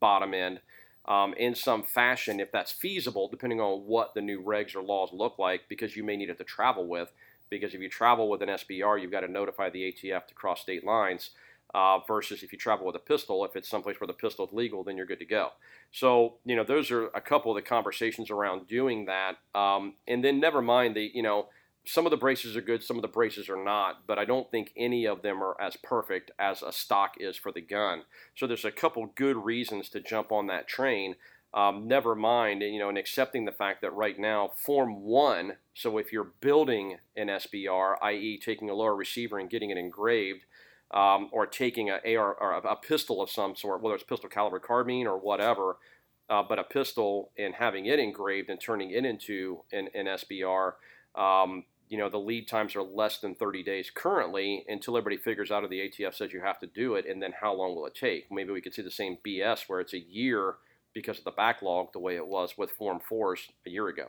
bottom 0.00 0.34
end 0.34 0.60
um, 1.08 1.34
in 1.34 1.54
some 1.54 1.82
fashion, 1.82 2.40
if 2.40 2.50
that's 2.52 2.72
feasible, 2.72 3.28
depending 3.28 3.60
on 3.60 3.86
what 3.86 4.14
the 4.14 4.20
new 4.20 4.42
regs 4.42 4.74
or 4.74 4.82
laws 4.82 5.10
look 5.12 5.38
like, 5.38 5.62
because 5.68 5.96
you 5.96 6.04
may 6.04 6.16
need 6.16 6.30
it 6.30 6.38
to 6.38 6.44
travel 6.44 6.86
with. 6.86 7.12
Because 7.48 7.74
if 7.74 7.80
you 7.80 7.88
travel 7.88 8.28
with 8.28 8.42
an 8.42 8.48
SBR, 8.48 9.00
you've 9.00 9.12
got 9.12 9.20
to 9.20 9.28
notify 9.28 9.70
the 9.70 9.92
ATF 9.92 10.26
to 10.26 10.34
cross 10.34 10.60
state 10.60 10.84
lines. 10.84 11.30
Uh, 11.74 11.98
versus 12.06 12.42
if 12.42 12.52
you 12.52 12.58
travel 12.58 12.86
with 12.86 12.94
a 12.94 13.00
pistol, 13.00 13.44
if 13.44 13.54
it's 13.54 13.68
someplace 13.68 14.00
where 14.00 14.06
the 14.06 14.12
pistol 14.12 14.46
is 14.46 14.52
legal, 14.52 14.82
then 14.82 14.96
you're 14.96 15.04
good 15.04 15.18
to 15.18 15.26
go. 15.26 15.50
So, 15.90 16.36
you 16.44 16.56
know, 16.56 16.64
those 16.64 16.90
are 16.90 17.08
a 17.08 17.20
couple 17.20 17.50
of 17.50 17.56
the 17.56 17.68
conversations 17.68 18.30
around 18.30 18.66
doing 18.66 19.06
that. 19.06 19.36
Um, 19.54 19.94
and 20.06 20.24
then 20.24 20.40
never 20.40 20.62
mind 20.62 20.96
the, 20.96 21.10
you 21.12 21.22
know, 21.22 21.48
some 21.86 22.04
of 22.04 22.10
the 22.10 22.16
braces 22.16 22.56
are 22.56 22.60
good, 22.60 22.82
some 22.82 22.96
of 22.96 23.02
the 23.02 23.08
braces 23.08 23.48
are 23.48 23.62
not, 23.62 24.06
but 24.06 24.18
I 24.18 24.24
don't 24.24 24.50
think 24.50 24.72
any 24.76 25.06
of 25.06 25.22
them 25.22 25.42
are 25.42 25.58
as 25.60 25.76
perfect 25.76 26.32
as 26.38 26.60
a 26.60 26.72
stock 26.72 27.14
is 27.18 27.36
for 27.36 27.52
the 27.52 27.60
gun. 27.60 28.02
So 28.34 28.46
there's 28.46 28.64
a 28.64 28.72
couple 28.72 29.12
good 29.14 29.36
reasons 29.36 29.88
to 29.90 30.00
jump 30.00 30.32
on 30.32 30.48
that 30.48 30.66
train. 30.66 31.14
Um, 31.54 31.86
never 31.86 32.16
mind, 32.16 32.62
you 32.62 32.80
know, 32.80 32.88
and 32.88 32.98
accepting 32.98 33.44
the 33.44 33.52
fact 33.52 33.82
that 33.82 33.94
right 33.94 34.18
now, 34.18 34.50
Form 34.56 35.02
1, 35.02 35.52
so 35.74 35.96
if 35.96 36.12
you're 36.12 36.32
building 36.40 36.98
an 37.16 37.28
SBR, 37.28 37.94
i.e., 38.02 38.40
taking 38.44 38.68
a 38.68 38.74
lower 38.74 38.96
receiver 38.96 39.38
and 39.38 39.48
getting 39.48 39.70
it 39.70 39.78
engraved, 39.78 40.44
um, 40.90 41.30
or 41.32 41.46
taking 41.46 41.88
a 41.88 42.00
AR 42.16 42.34
or 42.34 42.52
a, 42.52 42.60
a, 42.72 42.76
pistol 42.76 43.22
of 43.22 43.30
some 43.30 43.56
sort, 43.56 43.80
whether 43.80 43.94
it's 43.94 44.04
pistol 44.04 44.28
caliber 44.28 44.60
carbine 44.60 45.06
or 45.06 45.18
whatever, 45.18 45.78
uh, 46.28 46.42
but 46.42 46.58
a 46.58 46.64
pistol 46.64 47.30
and 47.38 47.54
having 47.54 47.86
it 47.86 47.98
engraved 47.98 48.50
and 48.50 48.60
turning 48.60 48.90
it 48.90 49.04
into 49.04 49.62
an, 49.72 49.88
an 49.94 50.06
SBR. 50.06 50.72
Um, 51.14 51.64
you 51.88 51.98
know 51.98 52.08
the 52.08 52.18
lead 52.18 52.48
times 52.48 52.74
are 52.76 52.82
less 52.82 53.18
than 53.18 53.34
30 53.34 53.62
days 53.62 53.90
currently 53.94 54.64
until 54.68 54.96
everybody 54.96 55.20
figures 55.22 55.50
out 55.50 55.64
or 55.64 55.68
the 55.68 55.80
ATF 55.80 56.14
says 56.14 56.32
you 56.32 56.40
have 56.40 56.58
to 56.60 56.66
do 56.66 56.94
it, 56.94 57.06
and 57.06 57.22
then 57.22 57.32
how 57.40 57.54
long 57.54 57.74
will 57.74 57.86
it 57.86 57.94
take? 57.94 58.30
Maybe 58.30 58.52
we 58.52 58.60
could 58.60 58.74
see 58.74 58.82
the 58.82 58.90
same 58.90 59.18
BS 59.26 59.68
where 59.68 59.80
it's 59.80 59.94
a 59.94 59.98
year 59.98 60.56
because 60.94 61.18
of 61.18 61.24
the 61.24 61.30
backlog, 61.30 61.92
the 61.92 61.98
way 61.98 62.16
it 62.16 62.26
was 62.26 62.56
with 62.56 62.70
Form 62.70 63.00
Fours 63.00 63.48
a 63.66 63.70
year 63.70 63.88
ago. 63.88 64.06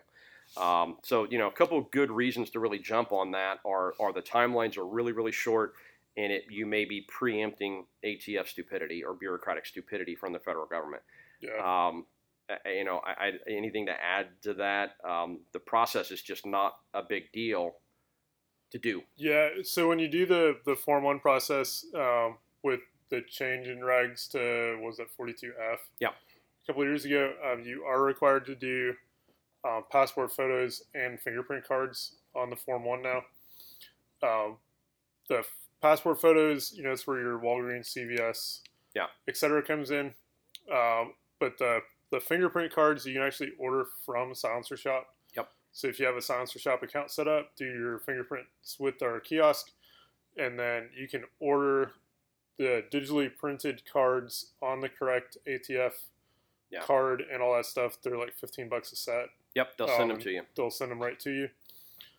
Um, 0.56 0.98
so 1.04 1.28
you 1.30 1.38
know, 1.38 1.48
a 1.48 1.52
couple 1.52 1.78
of 1.78 1.92
good 1.92 2.10
reasons 2.10 2.50
to 2.52 2.60
really 2.60 2.80
jump 2.80 3.12
on 3.12 3.32
that 3.32 3.60
are 3.66 3.94
are 4.00 4.14
the 4.14 4.22
timelines 4.22 4.78
are 4.78 4.86
really 4.86 5.12
really 5.12 5.32
short, 5.32 5.74
and 6.16 6.32
it 6.32 6.46
you 6.50 6.66
may 6.66 6.86
be 6.86 7.06
preempting 7.08 7.86
ATF 8.06 8.48
stupidity 8.48 9.04
or 9.04 9.14
bureaucratic 9.14 9.66
stupidity 9.66 10.16
from 10.16 10.34
the 10.34 10.40
federal 10.40 10.66
government. 10.66 11.04
Yeah. 11.42 11.58
Um, 11.88 12.06
you 12.66 12.84
know, 12.84 13.02
I, 13.06 13.28
I, 13.28 13.32
anything 13.50 13.86
to 13.88 13.94
add 13.94 14.28
to 14.44 14.54
that? 14.56 14.96
Um, 15.08 15.40
the 15.54 15.60
process 15.60 16.12
is 16.12 16.22
just 16.22 16.46
not 16.46 16.74
a 16.94 17.02
big 17.08 17.32
deal 17.32 17.76
to 18.72 18.78
do. 18.78 19.04
Yeah. 19.16 19.50
So 19.64 19.88
when 19.88 20.00
you 20.00 20.08
do 20.08 20.26
the 20.26 20.58
the 20.66 20.76
Form 20.76 21.04
One 21.04 21.20
process 21.20 21.86
um, 21.96 22.38
with 22.64 22.82
the 23.10 23.22
change 23.22 23.68
in 23.68 23.80
regs 23.80 24.30
to 24.32 24.80
was 24.82 24.98
that 24.98 25.08
42F? 25.18 25.78
Yeah. 26.00 26.10
A 26.10 26.68
couple 26.68 26.84
of 26.84 26.90
years 26.90 27.06
ago, 27.06 27.34
um, 27.46 27.64
you 27.64 27.84
are 27.84 28.02
required 28.02 28.46
to 28.48 28.56
do 28.56 28.94
um, 29.66 29.84
passport 29.92 30.32
photos 30.32 30.84
and 30.94 31.20
fingerprint 31.20 31.66
cards 31.66 32.16
on 32.36 32.50
the 32.50 32.56
Form 32.56 32.84
One 32.84 33.02
now. 33.02 33.22
Um, 34.22 34.58
the 35.30 35.40
f- 35.40 35.54
passport 35.82 36.20
photos, 36.20 36.74
you 36.76 36.84
know, 36.84 36.92
it's 36.92 37.08
where 37.08 37.20
your 37.20 37.40
Walgreens, 37.40 37.96
CVS, 37.96 38.62
yeah, 38.96 39.06
etc. 39.28 39.64
comes 39.64 39.92
in. 39.92 40.14
Um, 40.72 41.14
but 41.40 41.58
the 41.58 41.80
the 42.12 42.20
fingerprint 42.20 42.74
cards 42.74 43.06
you 43.06 43.14
can 43.14 43.22
actually 43.22 43.52
order 43.58 43.86
from 44.06 44.34
Silencer 44.34 44.78
Shop. 44.78 45.08
Yep. 45.36 45.50
So 45.72 45.88
if 45.88 46.00
you 46.00 46.06
have 46.06 46.16
a 46.16 46.22
Silencer 46.22 46.60
Shop 46.60 46.82
account 46.84 47.12
set 47.12 47.28
up, 47.28 47.56
do 47.56 47.66
your 47.66 48.00
fingerprints 48.00 48.78
with 48.80 49.02
our 49.02 49.20
kiosk, 49.20 49.72
and 50.38 50.58
then 50.58 50.90
you 50.98 51.08
can 51.08 51.24
order 51.40 51.92
the 52.58 52.84
digitally 52.92 53.30
printed 53.36 53.84
cards 53.92 54.54
on 54.62 54.82
the 54.82 54.90
correct 54.90 55.38
ATF 55.48 55.94
yeah. 56.72 56.82
card 56.82 57.24
and 57.32 57.42
all 57.42 57.56
that 57.56 57.66
stuff. 57.66 57.98
They're 58.02 58.18
like 58.18 58.34
fifteen 58.34 58.70
bucks 58.70 58.92
a 58.92 58.96
set. 58.96 59.28
Yep, 59.56 59.78
they'll 59.78 59.88
send 59.88 60.04
Um, 60.04 60.08
them 60.10 60.20
to 60.20 60.32
you. 60.32 60.42
They'll 60.56 60.72
send 60.72 60.92
them 60.92 61.00
right 61.02 61.20
to 61.22 61.32
you. 61.32 61.50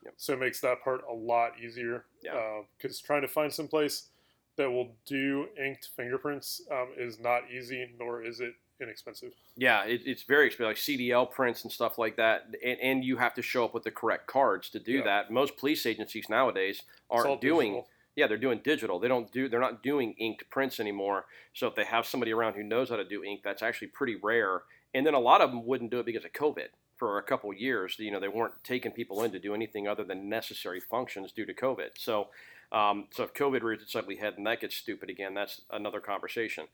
Yep. 0.05 0.15
So 0.17 0.33
it 0.35 0.39
makes 0.41 0.61
that 0.61 0.83
part 0.83 1.03
a 1.09 1.13
lot 1.15 1.53
easier. 1.61 2.05
Yeah. 2.23 2.63
Because 2.77 3.01
trying 3.01 3.23
to 3.23 3.29
find 3.29 3.53
some 3.53 3.69
place 3.69 4.09
that 4.57 4.71
will 4.71 4.97
do 5.07 5.47
inked 5.63 5.89
fingerprints 5.97 6.63
um, 6.71 6.89
is 6.97 7.19
not 7.21 7.43
easy, 7.51 7.91
nor 7.99 8.23
is 8.25 8.41
it 8.41 8.55
inexpensive. 8.81 9.33
Yeah, 9.57 9.85
it, 9.85 10.03
it's 10.07 10.23
very 10.23 10.47
expensive, 10.47 10.69
like 10.71 10.77
CDL 10.77 11.31
prints 11.31 11.63
and 11.65 11.73
stuff 11.73 11.99
like 11.99 12.17
that, 12.17 12.47
and, 12.65 12.79
and 12.81 13.05
you 13.05 13.17
have 13.17 13.35
to 13.35 13.43
show 13.43 13.65
up 13.65 13.75
with 13.75 13.83
the 13.85 13.91
correct 13.91 14.27
cards 14.27 14.69
to 14.71 14.79
do 14.79 14.99
Yeah. 14.99 15.05
that. 15.05 15.31
Most 15.31 15.57
police 15.57 15.87
agencies 15.87 16.29
nowadays 16.29 16.83
aren't 17.11 17.41
doing. 17.41 17.73
digital. 17.73 17.89
Yeah, 18.17 18.27
they're 18.27 18.37
doing 18.37 18.61
digital. 18.65 18.99
They 18.99 19.07
don't 19.07 19.31
do. 19.31 19.49
They're 19.49 19.61
not 19.61 19.83
doing 19.83 20.15
inked 20.19 20.51
prints 20.51 20.81
anymore. 20.81 21.27
So 21.55 21.69
if 21.69 21.77
they 21.77 21.85
have 21.85 22.05
somebody 22.05 22.33
around 22.33 22.55
who 22.55 22.65
knows 22.65 22.91
how 22.91 22.97
to 22.97 23.05
do 23.05 23.23
ink, 23.23 23.43
that's 23.45 23.63
actually 23.63 23.89
pretty 23.89 24.17
rare. 24.17 24.63
And 24.93 25.07
then 25.07 25.15
a 25.15 25.21
lot 25.21 25.41
of 25.41 25.51
them 25.51 25.65
wouldn't 25.65 25.93
do 25.93 26.01
it 26.01 26.07
because 26.07 26.25
of 26.25 26.33
COVID 26.33 26.69
for 26.97 27.19
a 27.19 27.23
couple 27.23 27.53
years. 27.55 27.97
You 27.97 28.11
know, 28.11 28.19
they 28.19 28.27
weren't 28.27 28.55
taking 28.65 28.91
people 28.91 29.23
in 29.23 29.31
to 29.31 29.39
do 29.39 29.55
anything 29.55 29.87
other 29.87 30.03
than 30.03 30.29
necessary 30.29 30.81
functions 30.81 31.31
due 31.31 31.47
to 31.47 31.55
COVID. 31.55 31.91
So, 31.97 32.29
um, 32.73 33.07
so 33.13 33.23
if 33.23 33.33
COVID 33.35 33.63
rears 33.63 33.83
its 33.83 33.95
ugly 33.95 34.17
head 34.17 34.35
and 34.37 34.45
that 34.49 34.61
gets 34.63 34.75
stupid 34.75 35.11
again, 35.11 35.35
that's 35.35 35.61
another 35.71 36.01
conversation. 36.01 36.65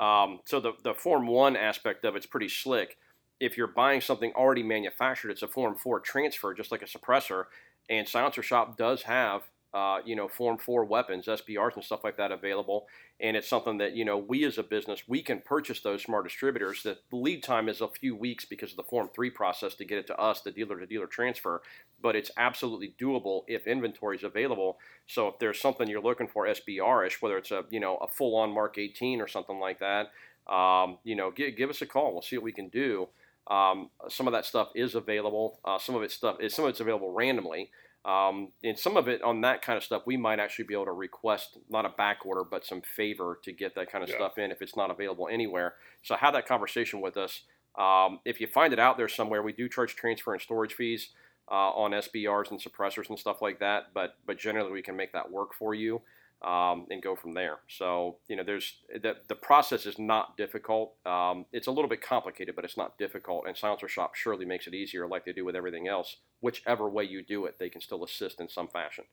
Um, 0.00 0.40
so 0.46 0.58
the 0.58 0.72
the 0.82 0.94
Form 0.94 1.28
One 1.28 1.56
aspect 1.56 2.04
of 2.04 2.16
it's 2.16 2.26
pretty 2.26 2.48
slick. 2.48 2.96
If 3.38 3.56
you're 3.56 3.68
buying 3.68 4.00
something 4.00 4.32
already 4.34 4.62
manufactured, 4.62 5.30
it's 5.30 5.42
a 5.42 5.48
Form 5.48 5.76
Four 5.76 6.00
transfer, 6.00 6.52
just 6.54 6.72
like 6.72 6.82
a 6.82 6.86
suppressor. 6.86 7.44
And 7.88 8.08
Silencer 8.08 8.42
Shop 8.42 8.76
does 8.76 9.02
have, 9.02 9.42
uh, 9.72 10.00
you 10.04 10.16
know, 10.16 10.28
Form 10.28 10.58
Four 10.58 10.84
weapons, 10.84 11.26
SBRs, 11.26 11.74
and 11.76 11.84
stuff 11.84 12.02
like 12.02 12.16
that 12.16 12.32
available. 12.32 12.86
And 13.20 13.36
it's 13.36 13.48
something 13.48 13.78
that 13.78 13.94
you 13.94 14.04
know 14.04 14.18
we 14.18 14.44
as 14.44 14.58
a 14.58 14.62
business 14.62 15.02
we 15.06 15.22
can 15.22 15.40
purchase 15.40 15.80
those 15.80 16.02
from 16.02 16.14
our 16.14 16.22
distributors. 16.22 16.82
The 16.82 16.98
lead 17.12 17.42
time 17.42 17.68
is 17.68 17.80
a 17.80 17.88
few 17.88 18.16
weeks 18.16 18.44
because 18.44 18.72
of 18.72 18.76
the 18.76 18.84
Form 18.84 19.10
Three 19.14 19.30
process 19.30 19.74
to 19.76 19.84
get 19.84 19.98
it 19.98 20.06
to 20.08 20.18
us, 20.18 20.40
the 20.40 20.50
dealer 20.50 20.80
to 20.80 20.86
dealer 20.86 21.06
transfer. 21.06 21.62
But 22.02 22.16
it's 22.16 22.30
absolutely 22.36 22.94
doable 23.00 23.42
if 23.46 23.66
inventory 23.66 24.16
is 24.16 24.24
available. 24.24 24.78
So 25.06 25.28
if 25.28 25.38
there's 25.38 25.60
something 25.60 25.88
you're 25.88 26.00
looking 26.00 26.28
for 26.28 26.46
SBR-ish, 26.46 27.22
whether 27.22 27.36
it's 27.36 27.50
a 27.50 27.64
you 27.70 27.80
know 27.80 27.96
a 27.98 28.08
full-on 28.08 28.52
Mark 28.52 28.78
18 28.78 29.20
or 29.20 29.28
something 29.28 29.60
like 29.60 29.78
that, 29.78 30.10
um, 30.52 30.98
you 31.04 31.14
know, 31.14 31.30
give, 31.30 31.56
give 31.56 31.70
us 31.70 31.82
a 31.82 31.86
call. 31.86 32.12
We'll 32.12 32.22
see 32.22 32.36
what 32.36 32.44
we 32.44 32.52
can 32.52 32.68
do. 32.68 33.08
Um, 33.46 33.90
some 34.08 34.26
of 34.26 34.32
that 34.32 34.44
stuff 34.44 34.70
is 34.74 34.94
available. 34.94 35.58
Uh, 35.64 35.78
some 35.78 35.94
of 35.94 36.02
it 36.02 36.10
stuff 36.10 36.36
is 36.40 36.54
some 36.54 36.64
of 36.64 36.70
it's 36.70 36.80
available 36.80 37.12
randomly. 37.12 37.70
Um, 38.04 38.52
and 38.64 38.78
some 38.78 38.96
of 38.96 39.08
it 39.08 39.22
on 39.22 39.42
that 39.42 39.60
kind 39.62 39.76
of 39.76 39.84
stuff, 39.84 40.02
we 40.06 40.16
might 40.16 40.38
actually 40.40 40.64
be 40.64 40.74
able 40.74 40.86
to 40.86 40.92
request 40.92 41.58
not 41.68 41.84
a 41.84 41.90
back 41.90 42.24
order, 42.24 42.44
but 42.44 42.64
some 42.64 42.80
favor 42.80 43.38
to 43.44 43.52
get 43.52 43.74
that 43.74 43.90
kind 43.90 44.02
of 44.02 44.08
Yeah. 44.08 44.16
stuff 44.16 44.38
in 44.38 44.50
if 44.50 44.62
it's 44.62 44.76
not 44.76 44.90
available 44.90 45.28
anywhere. 45.30 45.76
So 46.02 46.14
have 46.16 46.32
that 46.32 46.46
conversation 46.46 47.00
with 47.02 47.16
us. 47.16 47.42
Um, 47.78 48.20
if 48.24 48.40
you 48.40 48.46
find 48.46 48.72
it 48.72 48.78
out 48.78 48.96
there 48.96 49.08
somewhere, 49.08 49.42
we 49.42 49.52
do 49.52 49.68
charge 49.68 49.96
transfer 49.96 50.32
and 50.32 50.40
storage 50.42 50.74
fees 50.74 51.10
uh, 51.50 51.70
on 51.72 51.92
SBRs 51.92 52.50
and 52.50 52.60
suppressors 52.60 53.08
and 53.10 53.18
stuff 53.18 53.42
like 53.42 53.58
that. 53.60 53.92
But 53.92 54.16
but 54.24 54.38
generally, 54.38 54.72
we 54.72 54.82
can 54.82 54.96
make 54.96 55.12
that 55.12 55.30
work 55.30 55.52
for 55.54 55.74
you 55.74 56.00
um, 56.42 56.86
and 56.90 57.02
go 57.02 57.14
from 57.14 57.32
there. 57.32 57.58
So 57.68 58.16
you 58.28 58.36
know, 58.36 58.42
there's 58.44 58.78
the 58.92 59.16
the 59.28 59.34
process 59.34 59.86
is 59.86 59.98
not 59.98 60.36
difficult. 60.36 60.94
Um, 61.04 61.44
it's 61.52 61.66
a 61.66 61.70
little 61.70 61.88
bit 61.88 62.02
complicated, 62.02 62.56
but 62.56 62.64
it's 62.64 62.76
not 62.76 62.96
difficult. 62.98 63.44
And 63.46 63.56
Silencer 63.56 63.88
Shop 63.88 64.14
surely 64.14 64.44
makes 64.44 64.66
it 64.66 64.74
easier, 64.74 65.06
like 65.06 65.24
they 65.24 65.32
do 65.32 65.44
with 65.44 65.56
everything 65.56 65.88
else. 65.88 66.16
Whichever 66.40 66.88
way 66.88 67.04
you 67.04 67.22
do 67.22 67.44
it, 67.44 67.58
they 67.58 67.68
can 67.68 67.80
still 67.80 68.04
assist 68.04 68.40
in 68.40 68.48
some 68.48 68.68
fashion. 68.68 69.04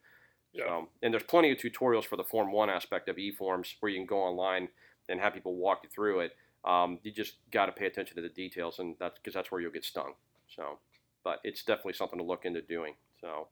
Yeah. 0.54 0.66
So, 0.66 0.90
and 1.04 1.14
there's 1.14 1.24
plenty 1.24 1.52
of 1.52 1.58
tutorials 1.58 2.06
for 2.06 2.16
the 2.16 2.24
Form 2.24 2.52
One 2.52 2.70
aspect 2.70 3.10
of 3.10 3.18
e-forms 3.18 3.76
where 3.80 3.92
you 3.92 4.00
can 4.00 4.06
go 4.08 4.20
online 4.20 4.70
and 5.10 5.20
have 5.20 5.34
people 5.34 5.56
walk 5.56 5.82
you 5.84 5.90
through 5.90 6.22
it. 6.22 6.36
Um, 6.66 7.00
you 7.04 7.12
just 7.12 7.36
got 7.52 7.68
to 7.68 7.72
pay 7.72 7.86
attention 7.86 8.16
to 8.16 8.22
the 8.22 8.30
details, 8.30 8.80
and 8.80 8.96
that's 9.00 9.20
because 9.20 9.34
that's 9.34 9.52
where 9.52 9.62
you'll 9.62 9.72
get 9.72 9.86
stung. 9.86 10.14
So, 10.56 10.80
but 11.24 11.40
it's 11.44 11.64
definitely 11.64 11.94
something 11.94 12.20
to 12.20 12.26
look 12.26 12.46
into 12.46 12.62
doing. 12.62 12.94
So, 13.22 13.48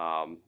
um, 0.00 0.38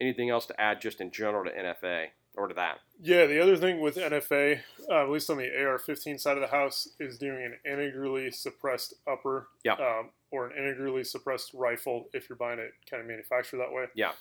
anything 0.00 0.30
else 0.30 0.46
to 0.46 0.60
add 0.60 0.80
just 0.80 1.00
in 1.00 1.10
general 1.10 1.44
to 1.44 1.50
NFA 1.50 2.06
or 2.36 2.48
to 2.48 2.54
that? 2.54 2.78
Yeah, 3.00 3.26
the 3.26 3.40
other 3.42 3.56
thing 3.56 3.80
with 3.80 3.96
NFA, 3.96 4.60
uh, 4.90 5.02
at 5.02 5.10
least 5.10 5.30
on 5.30 5.38
the 5.38 5.48
AR-15 5.48 6.20
side 6.20 6.36
of 6.36 6.40
the 6.42 6.48
house, 6.54 6.88
is 7.00 7.18
doing 7.18 7.44
an 7.44 7.58
integrally 7.70 8.30
suppressed 8.30 8.94
upper, 9.06 9.48
Yeah. 9.64 9.74
um, 9.74 10.10
or 10.30 10.46
an 10.48 10.56
integrally 10.56 11.04
suppressed 11.04 11.52
rifle 11.54 12.08
if 12.12 12.28
you're 12.28 12.36
buying 12.36 12.58
it 12.58 12.72
kind 12.90 13.00
of 13.00 13.06
manufactured 13.08 13.58
that 13.58 13.72
way. 13.72 13.86
Yeah. 13.94 14.12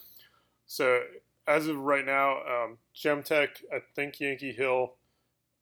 So 0.65 1.03
as 1.47 1.67
of 1.67 1.77
right 1.77 2.05
now, 2.05 2.41
um, 2.43 2.77
Gemtech, 2.95 3.49
I 3.73 3.81
think 3.95 4.19
Yankee 4.19 4.53
Hill, 4.53 4.95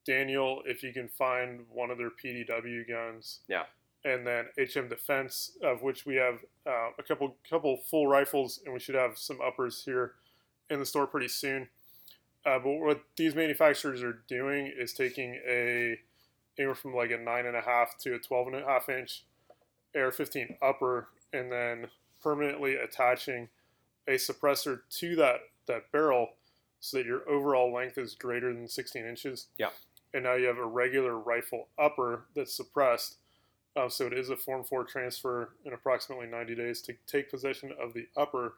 Daniel, 0.06 0.62
if 0.66 0.82
you 0.82 0.92
can 0.92 1.08
find 1.08 1.66
one 1.70 1.90
of 1.90 1.98
their 1.98 2.10
PDW 2.10 2.84
guns, 2.86 3.40
Yeah. 3.48 3.64
And 4.04 4.26
then 4.26 4.46
HM 4.58 4.88
Defense, 4.88 5.52
of 5.62 5.82
which 5.82 6.04
we 6.04 6.16
have 6.16 6.40
uh, 6.66 6.90
a 6.98 7.02
couple 7.02 7.36
couple 7.48 7.78
full 7.90 8.06
rifles, 8.06 8.60
and 8.64 8.74
we 8.74 8.80
should 8.80 8.94
have 8.94 9.16
some 9.16 9.38
uppers 9.40 9.82
here 9.84 10.12
in 10.70 10.78
the 10.78 10.86
store 10.86 11.06
pretty 11.06 11.28
soon. 11.28 11.68
Uh, 12.46 12.58
but 12.58 12.72
what 12.78 13.00
these 13.16 13.34
manufacturers 13.34 14.02
are 14.02 14.22
doing 14.28 14.70
is 14.76 14.92
taking 14.92 15.40
a 15.48 15.98
anywhere 16.58 16.74
from 16.74 16.94
like 16.94 17.10
a 17.10 17.16
nine 17.16 17.46
and 17.46 17.56
a 17.56 17.62
half 17.62 17.96
to 17.98 18.14
a 18.14 18.18
twelve 18.18 18.46
and 18.46 18.56
a 18.56 18.64
half 18.64 18.88
inch 18.88 19.24
AR-15 19.94 20.56
upper, 20.60 21.08
and 21.32 21.50
then 21.50 21.86
permanently 22.22 22.74
attaching 22.74 23.48
a 24.08 24.12
suppressor 24.12 24.80
to 24.90 25.16
that 25.16 25.40
that 25.66 25.90
barrel, 25.92 26.28
so 26.80 26.98
that 26.98 27.06
your 27.06 27.28
overall 27.28 27.72
length 27.72 27.96
is 27.96 28.14
greater 28.14 28.52
than 28.52 28.68
16 28.68 29.06
inches. 29.06 29.46
Yeah. 29.56 29.70
And 30.12 30.24
now 30.24 30.34
you 30.34 30.46
have 30.46 30.58
a 30.58 30.66
regular 30.66 31.18
rifle 31.18 31.68
upper 31.78 32.26
that's 32.36 32.54
suppressed. 32.54 33.16
Uh, 33.76 33.88
so 33.88 34.06
it 34.06 34.12
is 34.12 34.30
a 34.30 34.36
Form 34.36 34.62
4 34.62 34.84
transfer 34.84 35.50
in 35.64 35.72
approximately 35.72 36.26
90 36.26 36.54
days 36.54 36.80
to 36.82 36.94
take 37.06 37.30
possession 37.30 37.72
of 37.80 37.92
the 37.92 38.06
upper, 38.16 38.54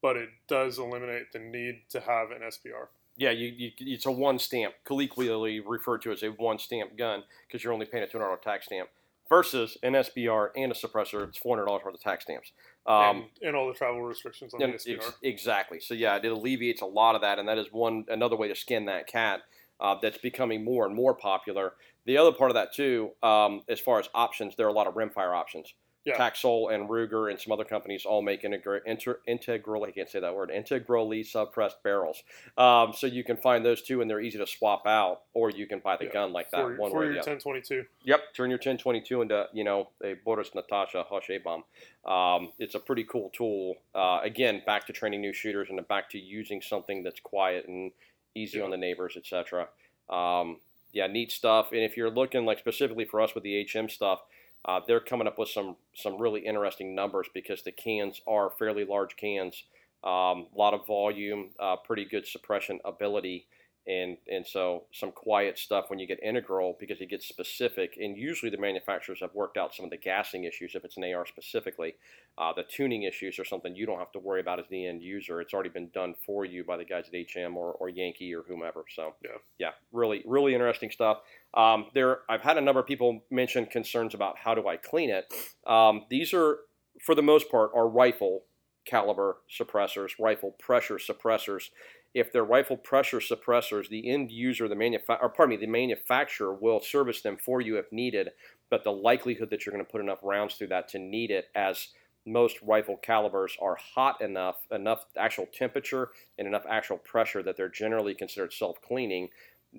but 0.00 0.16
it 0.16 0.30
does 0.48 0.78
eliminate 0.78 1.32
the 1.32 1.38
need 1.38 1.82
to 1.90 2.00
have 2.00 2.30
an 2.30 2.40
SBR. 2.42 2.88
Yeah, 3.16 3.30
you, 3.30 3.52
you, 3.56 3.70
it's 3.78 4.06
a 4.06 4.10
one 4.10 4.38
stamp, 4.38 4.74
colloquially 4.84 5.60
referred 5.60 6.02
to 6.02 6.12
as 6.12 6.22
a 6.22 6.28
one 6.28 6.58
stamp 6.58 6.96
gun 6.96 7.22
because 7.46 7.62
you're 7.62 7.72
only 7.72 7.86
paying 7.86 8.02
a 8.02 8.06
two 8.06 8.18
hundred 8.18 8.28
dollar 8.28 8.40
tax 8.42 8.66
stamp. 8.66 8.88
Versus 9.28 9.78
an 9.82 9.92
SBR 9.92 10.50
and 10.56 10.72
a 10.72 10.74
suppressor, 10.74 11.26
it's 11.28 11.38
four 11.38 11.56
hundred 11.56 11.66
dollars 11.66 11.82
worth 11.84 11.94
of 11.94 12.00
tax 12.00 12.24
stamps. 12.24 12.52
Um, 12.86 13.28
and, 13.40 13.48
and 13.48 13.56
all 13.56 13.68
the 13.68 13.74
travel 13.74 14.02
restrictions 14.02 14.52
on 14.54 14.60
the 14.60 14.66
SBR. 14.66 14.96
ex- 14.96 15.12
exactly. 15.22 15.80
So 15.80 15.94
yeah, 15.94 16.16
it 16.16 16.24
alleviates 16.24 16.80
a 16.80 16.86
lot 16.86 17.14
of 17.14 17.20
that, 17.20 17.38
and 17.38 17.48
that 17.48 17.58
is 17.58 17.66
one 17.70 18.04
another 18.08 18.36
way 18.36 18.48
to 18.48 18.54
skin 18.54 18.86
that 18.86 19.06
cat 19.06 19.42
uh, 19.80 19.96
that's 20.00 20.18
becoming 20.18 20.64
more 20.64 20.86
and 20.86 20.94
more 20.94 21.14
popular. 21.14 21.74
The 22.04 22.16
other 22.18 22.32
part 22.32 22.50
of 22.50 22.54
that 22.56 22.74
too, 22.74 23.10
um, 23.22 23.62
as 23.68 23.80
far 23.80 24.00
as 24.00 24.08
options, 24.14 24.56
there 24.56 24.66
are 24.66 24.70
a 24.70 24.72
lot 24.72 24.86
of 24.86 24.94
rimfire 24.94 25.34
options. 25.34 25.74
yeah. 26.04 26.18
TacSol 26.18 26.74
and 26.74 26.88
Ruger 26.88 27.30
and 27.30 27.40
some 27.40 27.52
other 27.52 27.64
companies 27.64 28.04
all 28.04 28.22
make 28.22 28.42
integra- 28.42 28.80
inter- 28.84 29.20
integral, 29.26 29.84
I 29.84 29.92
can't 29.92 30.08
say 30.08 30.18
that 30.18 30.34
word, 30.34 30.50
integrally 30.50 31.22
suppressed 31.22 31.80
barrels. 31.84 32.24
Um, 32.58 32.92
so 32.92 33.06
you 33.06 33.22
can 33.22 33.36
find 33.36 33.64
those 33.64 33.82
too, 33.82 34.00
and 34.00 34.10
they're 34.10 34.20
easy 34.20 34.38
to 34.38 34.46
swap 34.46 34.84
out, 34.84 35.20
or 35.32 35.50
you 35.50 35.66
can 35.66 35.78
buy 35.78 35.96
the 35.96 36.06
yeah. 36.06 36.12
gun 36.12 36.32
like 36.32 36.50
that. 36.50 36.60
For, 36.60 36.76
one 36.76 36.90
for 36.90 37.00
way 37.00 37.06
your 37.06 37.14
1022. 37.14 37.84
Yep, 38.02 38.20
turn 38.34 38.50
your 38.50 38.56
1022 38.56 39.22
into, 39.22 39.46
you 39.52 39.62
know, 39.62 39.90
a 40.02 40.14
Boris 40.24 40.50
Natasha 40.56 41.04
Hoche 41.08 41.40
bomb. 41.40 41.62
Um, 42.04 42.50
it's 42.58 42.74
a 42.74 42.80
pretty 42.80 43.04
cool 43.04 43.30
tool. 43.32 43.76
Uh, 43.94 44.18
again, 44.24 44.62
back 44.66 44.86
to 44.88 44.92
training 44.92 45.20
new 45.20 45.32
shooters 45.32 45.68
and 45.70 45.86
back 45.86 46.10
to 46.10 46.18
using 46.18 46.60
something 46.62 47.04
that's 47.04 47.20
quiet 47.20 47.68
and 47.68 47.92
easy 48.34 48.58
yeah. 48.58 48.64
on 48.64 48.70
the 48.70 48.76
neighbors, 48.76 49.16
etc. 49.16 49.68
Um, 50.10 50.56
yeah, 50.92 51.06
neat 51.06 51.32
stuff. 51.32 51.72
And 51.72 51.80
if 51.80 51.96
you're 51.96 52.10
looking 52.10 52.44
like 52.44 52.58
specifically 52.58 53.04
for 53.04 53.20
us 53.20 53.34
with 53.34 53.44
the 53.44 53.66
HM 53.72 53.88
stuff, 53.88 54.20
uh, 54.64 54.80
they're 54.86 55.00
coming 55.00 55.26
up 55.26 55.38
with 55.38 55.48
some 55.48 55.76
some 55.94 56.20
really 56.20 56.40
interesting 56.40 56.94
numbers 56.94 57.28
because 57.34 57.62
the 57.62 57.72
cans 57.72 58.20
are 58.26 58.50
fairly 58.58 58.84
large 58.84 59.16
cans, 59.16 59.64
a 60.04 60.08
um, 60.08 60.46
lot 60.54 60.74
of 60.74 60.86
volume, 60.86 61.50
uh, 61.58 61.76
pretty 61.76 62.04
good 62.04 62.26
suppression 62.26 62.78
ability, 62.84 63.46
and 63.86 64.16
and 64.30 64.46
so 64.46 64.84
some 64.92 65.10
quiet 65.10 65.58
stuff 65.58 65.86
when 65.88 65.98
you 65.98 66.06
get 66.06 66.22
integral 66.22 66.76
because 66.78 67.00
it 67.00 67.10
gets 67.10 67.26
specific 67.26 67.96
and 68.00 68.16
usually 68.16 68.50
the 68.50 68.58
manufacturers 68.58 69.18
have 69.20 69.34
worked 69.34 69.56
out 69.56 69.74
some 69.74 69.84
of 69.84 69.90
the 69.90 69.96
gassing 69.96 70.44
issues 70.44 70.74
if 70.74 70.84
it's 70.84 70.96
an 70.96 71.04
AR 71.04 71.26
specifically 71.26 71.94
uh, 72.38 72.52
the 72.54 72.62
tuning 72.62 73.02
issues 73.02 73.38
are 73.38 73.44
something 73.44 73.74
you 73.74 73.84
don't 73.84 73.98
have 73.98 74.12
to 74.12 74.18
worry 74.18 74.40
about 74.40 74.58
as 74.58 74.64
the 74.70 74.86
end 74.86 75.02
user. 75.02 75.40
It's 75.40 75.52
already 75.52 75.68
been 75.68 75.90
done 75.92 76.14
for 76.24 76.44
you 76.44 76.64
by 76.64 76.78
the 76.78 76.84
guys 76.84 77.04
at 77.12 77.14
HM 77.14 77.56
or, 77.56 77.72
or 77.72 77.88
Yankee 77.88 78.34
or 78.34 78.42
whomever 78.42 78.84
so 78.94 79.14
yeah. 79.22 79.30
yeah 79.58 79.70
really 79.92 80.22
really 80.26 80.54
interesting 80.54 80.90
stuff. 80.90 81.18
Um, 81.54 81.86
there 81.94 82.20
I've 82.28 82.42
had 82.42 82.56
a 82.56 82.60
number 82.60 82.80
of 82.80 82.86
people 82.86 83.22
mention 83.30 83.66
concerns 83.66 84.14
about 84.14 84.38
how 84.38 84.54
do 84.54 84.66
I 84.68 84.76
clean 84.76 85.10
it. 85.10 85.32
Um, 85.66 86.06
these 86.08 86.32
are 86.32 86.58
for 87.04 87.14
the 87.14 87.22
most 87.22 87.50
part 87.50 87.70
are 87.74 87.88
rifle 87.88 88.44
caliber 88.84 89.36
suppressors 89.48 90.12
rifle 90.18 90.52
pressure 90.58 90.96
suppressors 90.96 91.68
if 92.14 92.32
they're 92.32 92.44
rifle 92.44 92.76
pressure 92.76 93.18
suppressors, 93.18 93.88
the 93.88 94.08
end 94.08 94.30
user, 94.30 94.68
the 94.68 94.74
manufacturer, 94.74 95.26
or 95.26 95.30
pardon 95.30 95.56
me, 95.58 95.64
the 95.64 95.70
manufacturer 95.70 96.54
will 96.54 96.80
service 96.80 97.22
them 97.22 97.36
for 97.36 97.60
you 97.60 97.76
if 97.76 97.90
needed. 97.90 98.30
But 98.70 98.84
the 98.84 98.92
likelihood 98.92 99.50
that 99.50 99.64
you're 99.64 99.72
going 99.72 99.84
to 99.84 99.90
put 99.90 100.00
enough 100.00 100.20
rounds 100.22 100.54
through 100.54 100.68
that 100.68 100.88
to 100.88 100.98
need 100.98 101.30
it, 101.30 101.46
as 101.54 101.88
most 102.26 102.56
rifle 102.62 102.96
calibers 102.96 103.56
are 103.60 103.76
hot 103.94 104.20
enough, 104.20 104.56
enough 104.70 105.06
actual 105.16 105.46
temperature 105.52 106.10
and 106.38 106.46
enough 106.46 106.64
actual 106.68 106.98
pressure 106.98 107.42
that 107.42 107.56
they're 107.56 107.68
generally 107.68 108.14
considered 108.14 108.52
self-cleaning. 108.52 109.28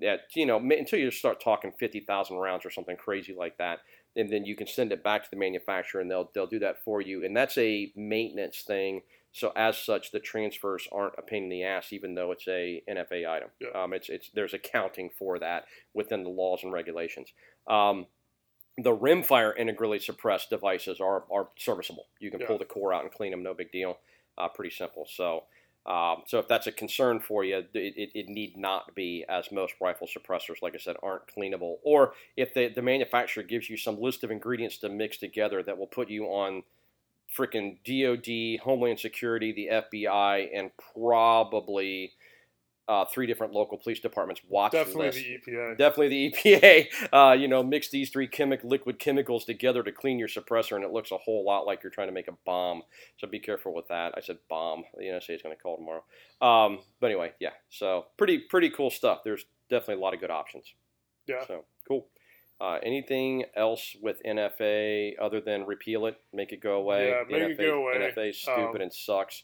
That 0.00 0.22
you 0.34 0.44
know, 0.44 0.58
until 0.58 0.98
you 0.98 1.12
start 1.12 1.40
talking 1.40 1.72
50,000 1.78 2.36
rounds 2.36 2.66
or 2.66 2.70
something 2.70 2.96
crazy 2.96 3.32
like 3.32 3.58
that, 3.58 3.78
and 4.16 4.28
then 4.28 4.44
you 4.44 4.56
can 4.56 4.66
send 4.66 4.92
it 4.92 5.04
back 5.04 5.22
to 5.24 5.30
the 5.30 5.36
manufacturer 5.36 6.00
and 6.00 6.10
they'll 6.10 6.30
they'll 6.34 6.48
do 6.48 6.58
that 6.58 6.82
for 6.84 7.00
you. 7.00 7.24
And 7.24 7.36
that's 7.36 7.56
a 7.58 7.92
maintenance 7.94 8.62
thing 8.66 9.02
so 9.34 9.52
as 9.56 9.76
such, 9.76 10.12
the 10.12 10.20
transfers 10.20 10.86
aren't 10.92 11.14
a 11.18 11.22
pain 11.22 11.44
in 11.44 11.48
the 11.48 11.64
ass, 11.64 11.92
even 11.92 12.14
though 12.14 12.30
it's 12.30 12.46
a 12.46 12.82
NFA 12.88 13.28
item. 13.28 13.48
Yeah. 13.60 13.82
Um, 13.82 13.92
it's 13.92 14.08
it's 14.08 14.30
there's 14.32 14.54
accounting 14.54 15.10
for 15.18 15.40
that 15.40 15.64
within 15.92 16.22
the 16.22 16.30
laws 16.30 16.60
and 16.62 16.72
regulations. 16.72 17.32
Um, 17.68 18.06
the 18.78 18.96
rimfire 18.96 19.52
integrally 19.56 19.98
suppressed 19.98 20.50
devices 20.50 21.00
are 21.00 21.24
are 21.32 21.48
serviceable. 21.58 22.06
You 22.20 22.30
can 22.30 22.40
yeah. 22.40 22.46
pull 22.46 22.58
the 22.58 22.64
core 22.64 22.94
out 22.94 23.02
and 23.02 23.12
clean 23.12 23.32
them, 23.32 23.42
no 23.42 23.54
big 23.54 23.72
deal. 23.72 23.98
Uh, 24.38 24.48
pretty 24.48 24.74
simple. 24.74 25.06
So. 25.10 25.44
Um, 25.86 26.22
so 26.26 26.38
if 26.38 26.48
that's 26.48 26.66
a 26.66 26.72
concern 26.72 27.20
for 27.20 27.44
you, 27.44 27.58
it, 27.58 27.68
it, 27.74 28.10
it, 28.14 28.28
need 28.30 28.56
not 28.56 28.94
be, 28.94 29.22
as 29.28 29.52
most 29.52 29.74
rifle 29.82 30.08
suppressors, 30.08 30.62
like 30.62 30.74
I 30.74 30.78
said, 30.78 30.96
aren't 31.02 31.24
cleanable. 31.26 31.74
Or 31.82 32.14
if 32.38 32.54
the, 32.54 32.68
the 32.68 32.80
manufacturer 32.80 33.42
gives 33.42 33.68
you 33.68 33.76
some 33.76 34.00
list 34.00 34.24
of 34.24 34.30
ingredients 34.30 34.78
to 34.78 34.88
mix 34.88 35.18
together 35.18 35.62
that 35.62 35.76
will 35.76 35.86
put 35.86 36.08
you 36.08 36.24
on 36.24 36.62
freaking 37.36 37.78
DOD, 37.84 38.62
Homeland 38.64 39.00
Security, 39.00 39.52
the 39.52 39.68
FBI, 39.72 40.48
and 40.54 40.70
probably 40.94 42.12
uh, 42.86 43.04
three 43.06 43.26
different 43.26 43.52
local 43.52 43.78
police 43.78 44.00
departments 44.00 44.42
watch 44.48 44.72
Definitely 44.72 45.06
list. 45.06 45.18
the 45.46 45.52
EPA. 45.52 45.78
Definitely 45.78 46.08
the 46.08 46.30
EPA. 46.32 46.86
Uh, 47.12 47.32
you 47.32 47.48
know, 47.48 47.62
mix 47.62 47.90
these 47.90 48.10
three 48.10 48.26
chemic 48.26 48.62
liquid 48.64 48.98
chemicals 48.98 49.44
together 49.44 49.82
to 49.82 49.92
clean 49.92 50.18
your 50.18 50.28
suppressor, 50.28 50.74
and 50.74 50.84
it 50.84 50.90
looks 50.90 51.12
a 51.12 51.16
whole 51.18 51.44
lot 51.44 51.64
like 51.64 51.82
you're 51.82 51.90
trying 51.90 52.08
to 52.08 52.12
make 52.12 52.28
a 52.28 52.36
bomb. 52.44 52.82
So 53.18 53.26
be 53.26 53.38
careful 53.38 53.74
with 53.74 53.86
that. 53.88 54.14
I 54.16 54.20
said 54.20 54.38
bomb. 54.48 54.84
The 54.96 55.04
NSA 55.04 55.36
is 55.36 55.42
going 55.42 55.54
to 55.54 55.62
call 55.62 55.76
tomorrow. 55.76 56.04
Um, 56.40 56.80
but 57.00 57.06
anyway, 57.06 57.32
yeah. 57.40 57.50
So 57.70 58.06
pretty 58.18 58.38
pretty 58.38 58.70
cool 58.70 58.90
stuff. 58.90 59.20
There's 59.24 59.44
definitely 59.70 60.02
a 60.02 60.04
lot 60.04 60.14
of 60.14 60.20
good 60.20 60.30
options. 60.30 60.66
Yeah. 61.26 61.46
So 61.46 61.64
cool. 61.86 62.08
Uh, 62.60 62.78
anything 62.82 63.44
else 63.56 63.96
with 64.00 64.22
NFA 64.24 65.14
other 65.20 65.40
than 65.40 65.66
repeal 65.66 66.06
it, 66.06 66.16
make 66.32 66.52
it 66.52 66.60
go 66.60 66.74
away? 66.74 67.08
Yeah, 67.08 67.22
make 67.28 67.42
NFA, 67.42 67.60
it 67.60 67.66
go 67.66 67.82
away. 67.82 68.12
NFA 68.16 68.30
is 68.30 68.40
stupid 68.40 68.76
um, 68.76 68.82
and 68.82 68.92
sucks. 68.92 69.42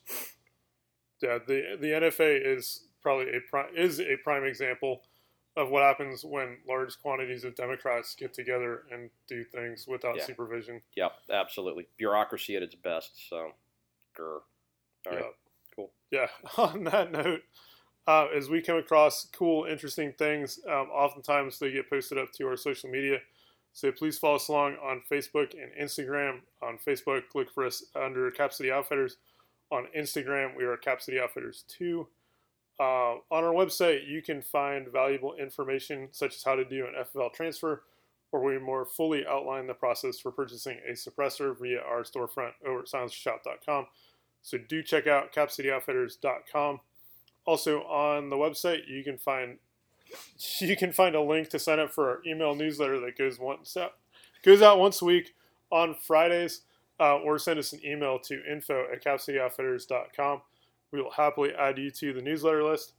Yeah, 1.21 1.39
the 1.47 1.77
the 1.81 1.89
NFA 1.89 2.41
is 2.43 2.87
probably 3.03 3.27
a 3.27 3.81
is 3.81 4.01
a 4.01 4.17
prime 4.23 4.45
example 4.45 5.03
of 5.57 5.71
what 5.71 5.83
happens 5.83 6.25
when 6.25 6.59
large 6.69 6.99
quantities 7.03 7.45
of 7.45 7.55
Democrats 7.55 8.15
get 8.15 8.33
together 8.33 8.85
and 8.93 9.11
do 9.29 9.45
things 9.45 9.87
without 9.87 10.17
yeah. 10.17 10.25
supervision. 10.25 10.81
Yep, 10.97 11.13
absolutely. 11.33 11.89
Bureaucracy 11.99 12.57
at 12.57 12.63
its 12.63 12.75
best. 12.75 13.29
So, 13.29 13.51
grr. 14.19 14.41
All 15.07 15.17
right, 15.17 15.25
cool. 15.75 15.91
Yeah. 16.11 16.29
On 16.57 16.85
that 16.85 17.11
note, 17.11 17.41
uh, 18.11 18.27
as 18.37 18.49
we 18.51 18.61
come 18.61 18.77
across 18.77 19.27
cool, 19.27 19.67
interesting 19.67 20.13
things, 20.19 20.59
um, 20.67 20.89
oftentimes 20.91 21.61
they 21.61 21.71
get 21.71 21.89
posted 21.89 22.19
up 22.19 22.33
to 22.33 22.45
our 22.45 22.57
social 22.57 22.91
media. 22.91 23.19
So 23.73 23.93
please 23.93 24.19
follow 24.19 24.35
us 24.35 24.49
along 24.49 24.79
on 24.83 25.03
Facebook 25.09 25.53
and 25.53 25.71
Instagram. 25.81 26.41
On 26.61 26.77
Facebook, 26.77 27.23
look 27.37 27.53
for 27.55 27.65
us 27.65 27.85
under 27.95 28.29
Cap 28.33 28.53
City 28.53 28.73
Outfitters. 28.73 29.19
On 29.71 29.87
Instagram, 29.97 30.57
we 30.57 30.65
are 30.65 30.77
Cap 30.77 31.01
City 31.01 31.21
Outfitters 31.21 31.65
2. 31.69 32.05
Uh, 32.81 32.83
on 32.83 33.45
our 33.45 33.53
website, 33.53 34.09
you 34.09 34.23
can 34.23 34.43
find 34.43 34.89
valuable 34.89 35.37
information 35.37 36.09
such 36.11 36.35
as 36.35 36.43
how 36.43 36.57
to 36.57 36.65
do 36.65 36.87
an 36.87 36.95
FFL 37.15 37.33
transfer, 37.33 37.85
where 38.33 38.43
we 38.43 38.59
more 38.59 38.85
fully 38.85 39.25
outline 39.25 39.69
the 39.69 39.75
process 39.75 40.19
for 40.19 40.33
purchasing 40.33 40.79
a 40.89 40.95
suppressor 40.95 41.57
via 41.57 41.79
our 41.79 42.03
storefront 42.03 42.55
over 42.67 42.81
at 42.81 42.87
silencershop.com. 42.87 43.87
So 44.43 44.59
do 44.59 44.83
check 44.83 45.07
out 45.07 45.33
capcityoutfitters.com. 45.33 46.81
Also 47.47 47.81
on 47.83 48.31
the 48.31 48.37
website, 48.37 48.89
you 48.89 49.03
can 49.03 49.19
find 49.19 49.59
you 50.61 50.77
can 50.77 50.93
find 50.93 51.15
a 51.15 51.21
link 51.21 51.49
to 51.51 51.59
sign 51.59 51.79
up 51.79 51.93
for 51.93 52.11
our 52.11 52.19
email 52.27 52.55
newsletter 52.55 53.01
that 53.01 53.17
goes 53.17 53.39
once 53.39 53.77
out, 53.77 53.93
goes 54.43 54.63
out 54.63 54.79
once 54.79 55.01
a 55.03 55.05
week 55.05 55.35
on 55.71 55.95
Fridays, 55.95 56.63
uh, 56.99 57.17
or 57.19 57.39
send 57.39 57.59
us 57.59 57.73
an 57.73 57.81
email 57.85 58.19
to 58.19 58.43
info 58.51 58.87
at 58.93 59.03
capcityoutfitters.com. 59.05 60.43
We 60.93 61.01
will 61.01 61.13
happily 61.13 61.53
add 61.59 61.79
you 61.79 61.91
to 61.93 62.13
the 62.13 62.23
newsletter 62.23 62.65
list. 62.65 62.93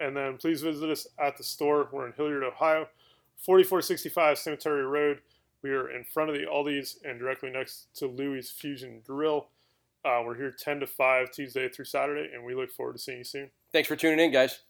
And 0.00 0.16
then 0.16 0.38
please 0.38 0.62
visit 0.62 0.90
us 0.90 1.06
at 1.18 1.36
the 1.36 1.44
store. 1.44 1.88
We're 1.92 2.06
in 2.06 2.14
Hilliard, 2.14 2.42
Ohio, 2.42 2.88
4465 3.36 4.38
Cemetery 4.38 4.84
Road. 4.84 5.20
We 5.62 5.70
are 5.70 5.90
in 5.90 6.04
front 6.04 6.30
of 6.30 6.36
the 6.36 6.46
Aldi's 6.46 6.98
and 7.04 7.18
directly 7.18 7.50
next 7.50 7.94
to 7.96 8.06
Louis 8.06 8.50
Fusion 8.50 9.02
Grill. 9.06 9.48
Uh, 10.02 10.22
we're 10.24 10.36
here 10.36 10.50
10 10.50 10.80
to 10.80 10.86
5 10.86 11.30
Tuesday 11.30 11.68
through 11.68 11.84
Saturday, 11.84 12.30
and 12.34 12.44
we 12.44 12.54
look 12.54 12.70
forward 12.70 12.94
to 12.94 12.98
seeing 12.98 13.18
you 13.18 13.24
soon. 13.24 13.50
Thanks 13.72 13.88
for 13.88 13.96
tuning 13.96 14.18
in, 14.18 14.32
guys. 14.32 14.60